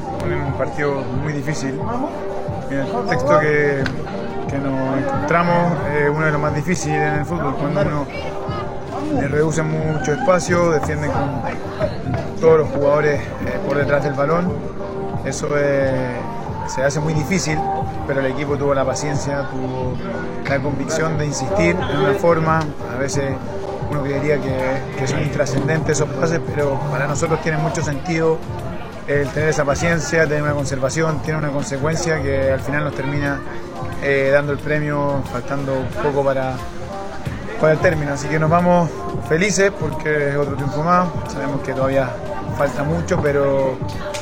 partido 0.58 1.02
muy 1.24 1.34
difícil 1.34 1.80
en 2.70 2.80
el 2.80 2.88
contexto 2.92 3.40
que, 3.40 3.84
nos 4.58 4.98
encontramos 4.98 5.74
es 5.94 6.10
uno 6.10 6.26
de 6.26 6.32
los 6.32 6.42
más 6.42 6.56
difíciles 6.56 6.98
en 6.98 7.20
el 7.20 7.26
fútbol, 7.26 7.56
cuando 7.56 7.82
uno 7.82 8.08
le 9.20 9.28
reduce 9.28 9.62
mucho 9.62 10.14
espacio, 10.14 10.72
defiende 10.72 11.08
con 11.08 11.42
todos 12.40 12.60
los 12.60 12.70
jugadores 12.70 13.22
eh, 13.22 13.60
por 13.68 13.78
detrás 13.78 14.04
del 14.04 14.14
balón. 14.14 14.52
Eso 15.26 15.50
se 16.68 16.84
hace 16.84 17.00
muy 17.00 17.14
difícil, 17.14 17.60
pero 18.08 18.22
el 18.22 18.28
equipo 18.28 18.58
tuvo 18.58 18.74
la 18.74 18.86
paciencia, 18.86 19.48
tuvo 19.50 19.96
la 20.48 20.60
convicción 20.60 21.18
de 21.18 21.26
insistir 21.26 21.76
en 21.76 21.98
una 21.98 22.14
forma. 22.14 22.60
A 22.94 22.98
veces 22.98 23.36
uno 23.92 24.02
creería 24.02 24.38
que, 24.40 24.82
que 24.98 25.08
son 25.08 25.22
intrascendentes 25.22 25.98
esos 25.98 26.10
pases, 26.10 26.40
pero 26.56 26.80
para 26.90 27.08
nosotros 27.08 27.42
tiene 27.42 27.58
mucho 27.58 27.84
sentido 27.84 28.38
el 29.08 29.30
tener 29.30 29.50
esa 29.50 29.64
paciencia, 29.64 30.28
tener 30.28 30.44
una 30.44 30.54
conservación, 30.54 31.22
tiene 31.22 31.40
una 31.40 31.50
consecuencia 31.50 32.22
que 32.22 32.52
al 32.52 32.60
final 32.60 32.84
nos 32.84 32.96
termina 32.96 33.40
eh, 34.04 34.30
dando 34.32 34.52
el 34.52 34.60
premio, 34.60 35.24
faltando 35.32 35.74
un 35.74 36.04
poco 36.04 36.24
para, 36.24 36.56
para 37.60 37.74
el 37.74 37.80
término. 37.80 38.14
Así 38.14 38.28
que 38.28 38.38
nos 38.38 38.50
vamos 38.50 38.90
felices 39.28 39.72
porque 39.80 40.30
es 40.30 40.36
otro 40.36 40.56
tiempo 40.56 40.84
más. 40.84 41.08
Sabemos 41.32 41.62
que 41.62 41.74
todavía 41.74 42.10
falta 42.58 42.84
mucho, 42.84 43.20
pero 43.22 43.78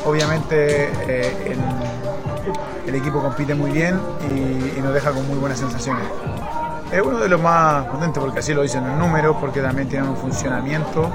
obviamente 0.06 0.90
eh, 1.08 1.56
el, 2.86 2.96
equipo 2.96 3.22
compite 3.22 3.54
muy 3.54 3.72
bien 3.72 4.00
y, 4.30 4.80
nos 4.80 4.94
deja 4.94 5.12
con 5.12 5.28
muy 5.28 5.38
buenas 5.38 5.60
sensaciones. 5.60 6.06
Es 6.92 7.02
uno 7.02 7.18
de 7.18 7.28
los 7.28 7.42
más 7.42 7.86
potentes 7.88 8.24
porque 8.24 8.40
así 8.40 8.54
lo 8.54 8.62
dicen 8.62 8.88
los 8.88 8.98
números, 8.98 9.36
porque 9.42 9.60
también 9.60 9.90
tienen 9.90 10.10
un 10.10 10.16
funcionamiento. 10.16 11.12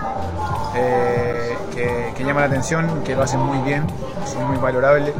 Eh, 0.75 1.57
que, 2.17 2.25
llama 2.25 2.41
la 2.41 2.47
atención, 2.47 3.03
que 3.03 3.17
lo 3.17 3.23
hacen 3.23 3.41
muy 3.41 3.59
bien, 3.59 3.87
son 4.27 4.47
muy 4.49 4.59
valorables. 4.59 5.15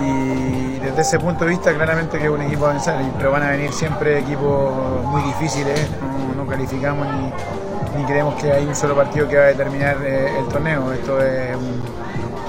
Y 0.00 0.78
desde 0.78 1.00
ese 1.00 1.18
punto 1.18 1.44
de 1.44 1.50
vista, 1.50 1.72
claramente 1.74 2.18
que 2.18 2.24
es 2.24 2.30
un 2.30 2.42
equipo 2.42 2.66
avanzado, 2.66 2.98
pero 3.16 3.30
van 3.30 3.42
a 3.42 3.50
venir 3.50 3.72
siempre 3.72 4.18
equipos 4.18 5.04
muy 5.06 5.22
difíciles, 5.22 5.88
no, 6.36 6.46
calificamos 6.46 7.06
ni, 7.06 8.00
ni, 8.00 8.04
creemos 8.06 8.34
que 8.34 8.52
hay 8.52 8.66
un 8.66 8.74
solo 8.74 8.94
partido 8.94 9.28
que 9.28 9.36
va 9.36 9.44
a 9.44 9.46
determinar 9.46 9.96
eh, 10.02 10.38
el 10.38 10.46
torneo. 10.46 10.92
Esto 10.92 11.20
es 11.20 11.56
un 11.56 11.82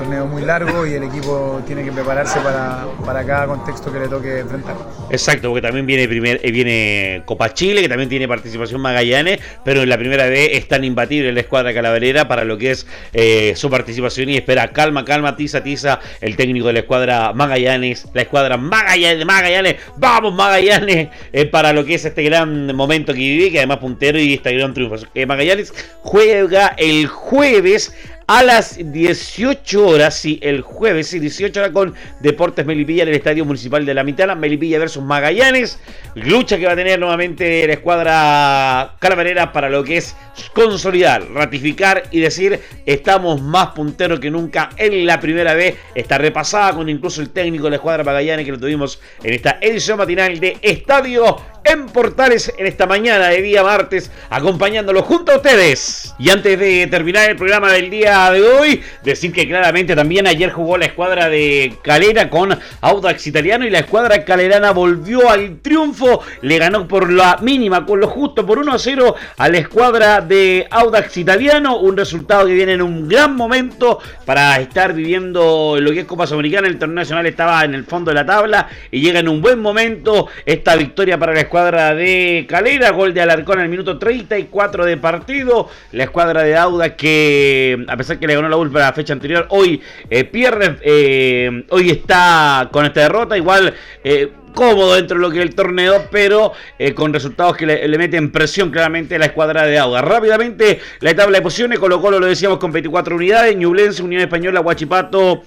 torneo 0.09 0.25
muy 0.25 0.41
largo 0.41 0.87
y 0.87 0.93
el 0.93 1.03
equipo 1.03 1.61
tiene 1.67 1.83
que 1.83 1.91
prepararse 1.91 2.39
para, 2.39 2.87
para 3.05 3.23
cada 3.23 3.45
contexto 3.45 3.93
que 3.93 3.99
le 3.99 4.07
toque 4.07 4.39
enfrentar. 4.39 4.75
Exacto, 5.11 5.49
porque 5.49 5.61
también 5.61 5.85
viene 5.85 6.07
primer, 6.07 6.39
eh, 6.43 6.51
viene 6.51 7.21
Copa 7.25 7.53
Chile, 7.53 7.81
que 7.81 7.89
también 7.89 8.09
tiene 8.09 8.27
participación 8.27 8.81
Magallanes, 8.81 9.39
pero 9.63 9.83
en 9.83 9.89
la 9.89 9.99
primera 9.99 10.25
vez 10.25 10.49
es 10.53 10.67
tan 10.67 10.83
imbatible 10.83 11.31
la 11.31 11.41
escuadra 11.41 11.75
calaverera 11.75 12.27
para 12.27 12.43
lo 12.43 12.57
que 12.57 12.71
es 12.71 12.87
eh, 13.13 13.53
su 13.55 13.69
participación 13.69 14.29
y 14.29 14.37
espera 14.37 14.69
calma, 14.69 15.05
calma, 15.05 15.35
tiza, 15.35 15.61
tiza, 15.61 15.99
el 16.21 16.35
técnico 16.35 16.67
de 16.67 16.73
la 16.73 16.79
escuadra 16.79 17.33
Magallanes, 17.33 18.07
la 18.13 18.23
escuadra 18.23 18.57
Magallanes, 18.57 19.25
Magallanes, 19.25 19.75
vamos 19.97 20.33
Magallanes, 20.33 21.09
eh, 21.31 21.45
para 21.45 21.71
lo 21.71 21.85
que 21.85 21.95
es 21.95 22.05
este 22.05 22.23
gran 22.23 22.75
momento 22.75 23.13
que 23.13 23.19
vive, 23.19 23.51
que 23.51 23.59
además 23.59 23.77
puntero 23.77 24.17
y 24.17 24.33
este 24.33 24.55
gran 24.55 24.73
triunfo. 24.73 24.95
Magallanes 25.27 25.71
juega 26.01 26.73
el 26.77 27.05
jueves 27.05 27.93
a 28.29 28.43
las 28.43 28.77
18 28.79 29.87
horas, 29.87 30.13
sí, 30.13 30.39
el 30.43 30.61
jueves, 30.61 31.07
sí, 31.07 31.17
18 31.17 31.61
horas 31.61 31.71
con 31.71 31.95
Deportes 32.19 32.63
Melipilla 32.63 33.01
en 33.01 33.09
el 33.09 33.15
Estadio 33.15 33.43
Municipal 33.43 33.83
de 33.87 33.95
La 33.95 34.03
Mitana, 34.03 34.35
Melipilla 34.35 34.77
versus 34.77 35.01
Magallanes, 35.01 35.79
lucha 36.13 36.59
que 36.59 36.67
va 36.67 36.73
a 36.73 36.75
tener 36.75 36.99
nuevamente 36.99 37.65
la 37.65 37.73
escuadra 37.73 38.97
calaverera 38.99 39.51
para 39.51 39.67
lo 39.67 39.83
que 39.83 39.97
es 39.97 40.15
consolidar, 40.53 41.23
ratificar 41.31 42.03
y 42.11 42.19
decir 42.19 42.59
estamos 42.85 43.41
más 43.41 43.69
punteros 43.69 44.19
que 44.19 44.29
nunca 44.29 44.69
en 44.77 45.07
la 45.07 45.19
primera 45.19 45.55
vez, 45.55 45.77
está 45.95 46.19
repasada 46.19 46.73
con 46.73 46.87
incluso 46.87 47.21
el 47.21 47.31
técnico 47.31 47.63
de 47.63 47.71
la 47.71 47.75
escuadra 47.77 48.03
Magallanes 48.03 48.45
que 48.45 48.51
lo 48.51 48.59
tuvimos 48.59 49.01
en 49.23 49.33
esta 49.33 49.57
edición 49.59 49.97
matinal 49.97 50.39
de 50.39 50.55
Estadio 50.61 51.35
en 51.63 51.87
Portales 51.87 52.53
en 52.57 52.65
esta 52.65 52.85
mañana 52.85 53.27
de 53.27 53.41
día 53.41 53.63
martes, 53.63 54.11
acompañándolo 54.29 55.03
junto 55.03 55.31
a 55.31 55.37
ustedes. 55.37 56.13
Y 56.17 56.29
antes 56.29 56.59
de 56.59 56.87
terminar 56.87 57.29
el 57.29 57.35
programa 57.35 57.71
del 57.71 57.89
día 57.89 58.31
de 58.31 58.41
hoy, 58.41 58.83
decir 59.03 59.31
que 59.31 59.47
claramente 59.47 59.95
también 59.95 60.27
ayer 60.27 60.51
jugó 60.51 60.77
la 60.77 60.85
escuadra 60.85 61.29
de 61.29 61.75
Calera 61.83 62.29
con 62.29 62.57
Audax 62.81 63.27
Italiano 63.27 63.65
y 63.65 63.69
la 63.69 63.79
escuadra 63.79 64.25
calerana 64.25 64.71
volvió 64.71 65.29
al 65.29 65.59
triunfo, 65.59 66.21
le 66.41 66.57
ganó 66.57 66.87
por 66.87 67.11
la 67.11 67.37
mínima, 67.41 67.85
con 67.85 67.99
lo 67.99 68.07
justo, 68.07 68.45
por 68.45 68.59
1 68.59 68.73
a 68.73 68.79
0 68.79 69.15
a 69.37 69.49
la 69.49 69.57
escuadra 69.57 70.21
de 70.21 70.67
Audax 70.69 71.17
Italiano, 71.17 71.77
un 71.77 71.95
resultado 71.95 72.47
que 72.47 72.53
viene 72.53 72.73
en 72.73 72.81
un 72.81 73.07
gran 73.07 73.35
momento 73.35 73.99
para 74.25 74.59
estar 74.59 74.93
viviendo 74.93 75.77
lo 75.79 75.91
que 75.91 76.01
es 76.01 76.05
Copa 76.05 76.25
Sudamericana, 76.25 76.67
el 76.67 76.79
torneo 76.79 76.95
nacional 76.95 77.25
estaba 77.25 77.63
en 77.63 77.75
el 77.75 77.85
fondo 77.85 78.11
de 78.11 78.15
la 78.15 78.25
tabla 78.25 78.67
y 78.91 79.01
llega 79.01 79.19
en 79.19 79.27
un 79.27 79.41
buen 79.41 79.59
momento 79.59 80.27
esta 80.45 80.75
victoria 80.75 81.17
para 81.17 81.33
la 81.33 81.41
escuadra 81.41 81.58
de 81.65 82.45
Calera, 82.47 82.91
gol 82.91 83.13
de 83.13 83.21
Alarcón 83.21 83.59
al 83.59 83.67
minuto 83.67 83.99
34 83.99 84.85
de 84.85 84.97
partido. 84.97 85.69
La 85.91 86.05
escuadra 86.05 86.43
de 86.43 86.55
Auda 86.55 86.95
que, 86.95 87.85
a 87.87 87.97
pesar 87.97 88.17
que 88.17 88.27
le 88.27 88.35
ganó 88.35 88.47
la 88.47 88.55
última 88.55 88.91
fecha 88.93 89.13
anterior, 89.13 89.45
hoy 89.49 89.81
eh, 90.09 90.23
pierde, 90.23 90.77
eh, 90.81 91.65
hoy 91.69 91.89
está 91.89 92.69
con 92.71 92.85
esta 92.85 93.01
derrota, 93.01 93.37
igual... 93.37 93.73
Eh, 94.03 94.31
cómodo 94.51 94.95
dentro 94.95 95.15
de 95.15 95.21
lo 95.21 95.29
que 95.29 95.37
es 95.37 95.45
el 95.45 95.53
torneo, 95.53 96.07
pero 96.11 96.53
con 96.95 97.13
resultados 97.13 97.55
que 97.55 97.67
le, 97.67 97.97
meten 97.99 98.31
presión 98.31 98.71
claramente 98.71 99.15
a 99.15 99.19
la 99.19 99.27
escuadra 99.27 99.63
de 99.63 99.77
Auda. 99.77 100.01
Rápidamente, 100.01 100.79
la 101.01 101.15
tabla 101.15 101.37
de 101.37 101.43
posiciones, 101.43 101.77
Colo 101.77 102.01
Colo 102.01 102.19
lo 102.19 102.25
decíamos 102.25 102.57
con 102.57 102.71
24 102.71 103.15
unidades, 103.15 103.55
Ñublense, 103.55 104.01
Unión 104.01 104.23
Española, 104.23 104.59
Huachipato, 104.59 105.43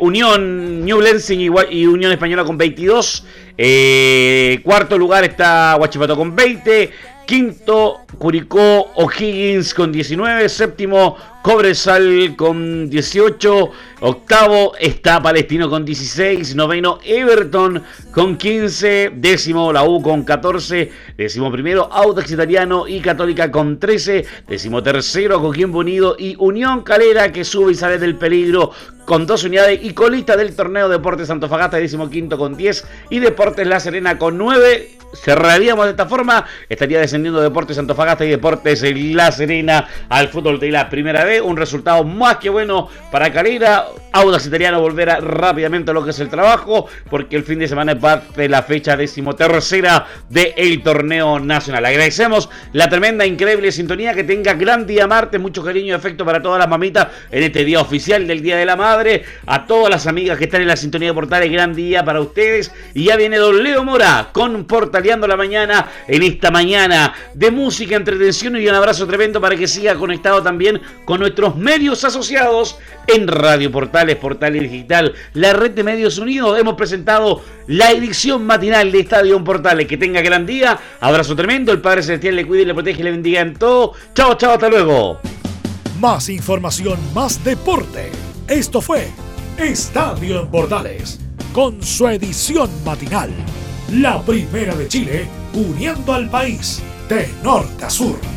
Unión, 0.00 0.84
Ñublense 0.84 1.34
y, 1.34 1.50
y 1.70 1.86
Unión 1.86 2.12
Española 2.12 2.44
con 2.44 2.56
22. 2.56 3.24
Eh, 3.58 4.60
cuarto 4.62 4.98
lugar 4.98 5.24
está 5.24 5.76
Huachipato 5.78 6.16
con 6.16 6.34
20. 6.34 6.90
Quinto, 7.26 8.02
Curicó 8.18 8.92
O'Higgins 8.94 9.74
con 9.74 9.92
19. 9.92 10.48
Séptimo, 10.48 11.16
Cobresal 11.46 12.34
con 12.34 12.90
18. 12.90 13.70
Octavo 14.00 14.74
está 14.80 15.22
Palestino 15.22 15.70
con 15.70 15.84
16. 15.84 16.56
Noveno, 16.56 16.98
Everton 17.04 17.84
con 18.10 18.36
15. 18.36 19.12
Décimo, 19.14 19.72
la 19.72 19.84
U 19.84 20.02
con 20.02 20.24
14. 20.24 20.90
Décimo 21.16 21.52
primero, 21.52 21.88
Audax 21.92 22.32
Italiano 22.32 22.88
y 22.88 22.98
Católica 22.98 23.52
con 23.52 23.78
13. 23.78 24.26
Décimo 24.48 24.82
tercero, 24.82 25.40
Coquimbo 25.40 25.78
Unido 25.78 26.16
y 26.18 26.34
Unión 26.36 26.82
Calera 26.82 27.30
que 27.30 27.44
sube 27.44 27.70
y 27.70 27.74
sale 27.76 27.98
del 27.98 28.16
peligro 28.16 28.72
con 29.06 29.24
dos 29.24 29.44
unidades 29.44 29.78
y 29.82 29.94
colista 29.94 30.36
del 30.36 30.54
torneo 30.54 30.88
Deportes 30.88 31.30
Antofagasta, 31.30 31.78
quinto 32.10 32.36
con 32.36 32.56
10 32.56 32.86
y 33.10 33.20
Deportes 33.20 33.66
La 33.66 33.78
Serena 33.80 34.18
con 34.18 34.36
9. 34.36 34.90
Cerraríamos 35.14 35.86
de 35.86 35.92
esta 35.92 36.06
forma, 36.06 36.44
estaría 36.68 37.00
descendiendo 37.00 37.40
Deportes 37.40 37.78
Antofagasta 37.78 38.24
y 38.24 38.30
Deportes 38.30 38.82
La 39.14 39.30
Serena 39.32 39.86
al 40.08 40.28
fútbol 40.28 40.58
de 40.58 40.70
la 40.70 40.90
primera 40.90 41.24
vez. 41.24 41.35
Un 41.40 41.56
resultado 41.56 42.04
más 42.04 42.36
que 42.36 42.50
bueno 42.50 42.88
para 43.10 43.32
Calera. 43.32 43.86
Audax 44.12 44.46
Italiano 44.46 44.80
volverá 44.80 45.20
rápidamente 45.20 45.90
a 45.90 45.94
lo 45.94 46.02
que 46.02 46.10
es 46.10 46.20
el 46.20 46.28
trabajo, 46.28 46.86
porque 47.10 47.36
el 47.36 47.44
fin 47.44 47.58
de 47.58 47.68
semana 47.68 47.92
es 47.92 47.98
parte 47.98 48.42
de 48.42 48.48
la 48.48 48.62
fecha 48.62 48.96
decimotercera 48.96 50.06
del 50.30 50.82
torneo 50.82 51.38
nacional. 51.38 51.84
Agradecemos 51.84 52.48
la 52.72 52.88
tremenda, 52.88 53.26
increíble 53.26 53.72
sintonía. 53.72 54.14
Que 54.14 54.24
tenga 54.24 54.54
gran 54.54 54.86
día 54.86 55.06
martes, 55.06 55.40
mucho 55.40 55.62
cariño 55.62 55.88
y 55.88 55.92
afecto 55.92 56.24
para 56.24 56.40
todas 56.40 56.58
las 56.58 56.68
mamitas 56.68 57.08
en 57.30 57.42
este 57.42 57.64
día 57.64 57.80
oficial 57.80 58.26
del 58.26 58.42
Día 58.42 58.56
de 58.56 58.64
la 58.64 58.76
Madre. 58.76 59.24
A 59.46 59.66
todas 59.66 59.90
las 59.90 60.06
amigas 60.06 60.38
que 60.38 60.44
están 60.44 60.62
en 60.62 60.68
la 60.68 60.76
sintonía 60.76 61.08
de 61.08 61.14
Portales, 61.14 61.50
gran 61.50 61.74
día 61.74 62.04
para 62.04 62.20
ustedes. 62.20 62.72
Y 62.94 63.04
ya 63.04 63.16
viene 63.16 63.36
Don 63.36 63.62
Leo 63.62 63.84
Mora 63.84 64.30
con 64.32 64.64
Portaleando 64.64 65.26
la 65.26 65.36
Mañana 65.36 65.88
en 66.08 66.22
esta 66.22 66.50
mañana 66.50 67.14
de 67.34 67.50
música, 67.50 67.96
entretención 67.96 68.56
y 68.56 68.68
un 68.68 68.74
abrazo 68.74 69.06
tremendo 69.06 69.40
para 69.40 69.56
que 69.56 69.66
siga 69.66 69.94
conectado 69.94 70.42
también 70.42 70.80
con 71.04 71.15
nuestros 71.18 71.56
medios 71.56 72.04
asociados 72.04 72.78
en 73.06 73.28
Radio 73.28 73.70
Portales, 73.70 74.16
Portales 74.16 74.62
Digital, 74.62 75.14
la 75.34 75.52
red 75.52 75.72
de 75.72 75.84
medios 75.84 76.18
unidos. 76.18 76.58
Hemos 76.58 76.74
presentado 76.74 77.42
la 77.66 77.90
edición 77.90 78.44
matinal 78.46 78.92
de 78.92 79.00
Estadio 79.00 79.42
Portales. 79.42 79.86
Que 79.86 79.96
tenga 79.96 80.20
gran 80.22 80.46
día. 80.46 80.78
Abrazo 81.00 81.36
tremendo. 81.36 81.72
El 81.72 81.80
Padre 81.80 82.02
Celestial 82.02 82.36
le 82.36 82.46
cuide, 82.46 82.64
le 82.64 82.74
protege 82.74 83.02
le 83.02 83.10
bendiga 83.10 83.40
en 83.40 83.54
todo. 83.54 83.92
Chao, 84.14 84.34
chao, 84.34 84.54
hasta 84.54 84.68
luego. 84.68 85.20
Más 86.00 86.28
información, 86.28 86.98
más 87.14 87.42
deporte. 87.42 88.10
Esto 88.48 88.80
fue 88.80 89.08
Estadio 89.58 90.42
en 90.42 90.48
Portales, 90.48 91.18
con 91.52 91.82
su 91.82 92.06
edición 92.08 92.70
matinal. 92.84 93.30
La 93.92 94.20
primera 94.22 94.74
de 94.74 94.88
Chile, 94.88 95.26
uniendo 95.54 96.12
al 96.12 96.28
país 96.28 96.82
de 97.08 97.28
norte 97.42 97.84
a 97.84 97.90
sur. 97.90 98.35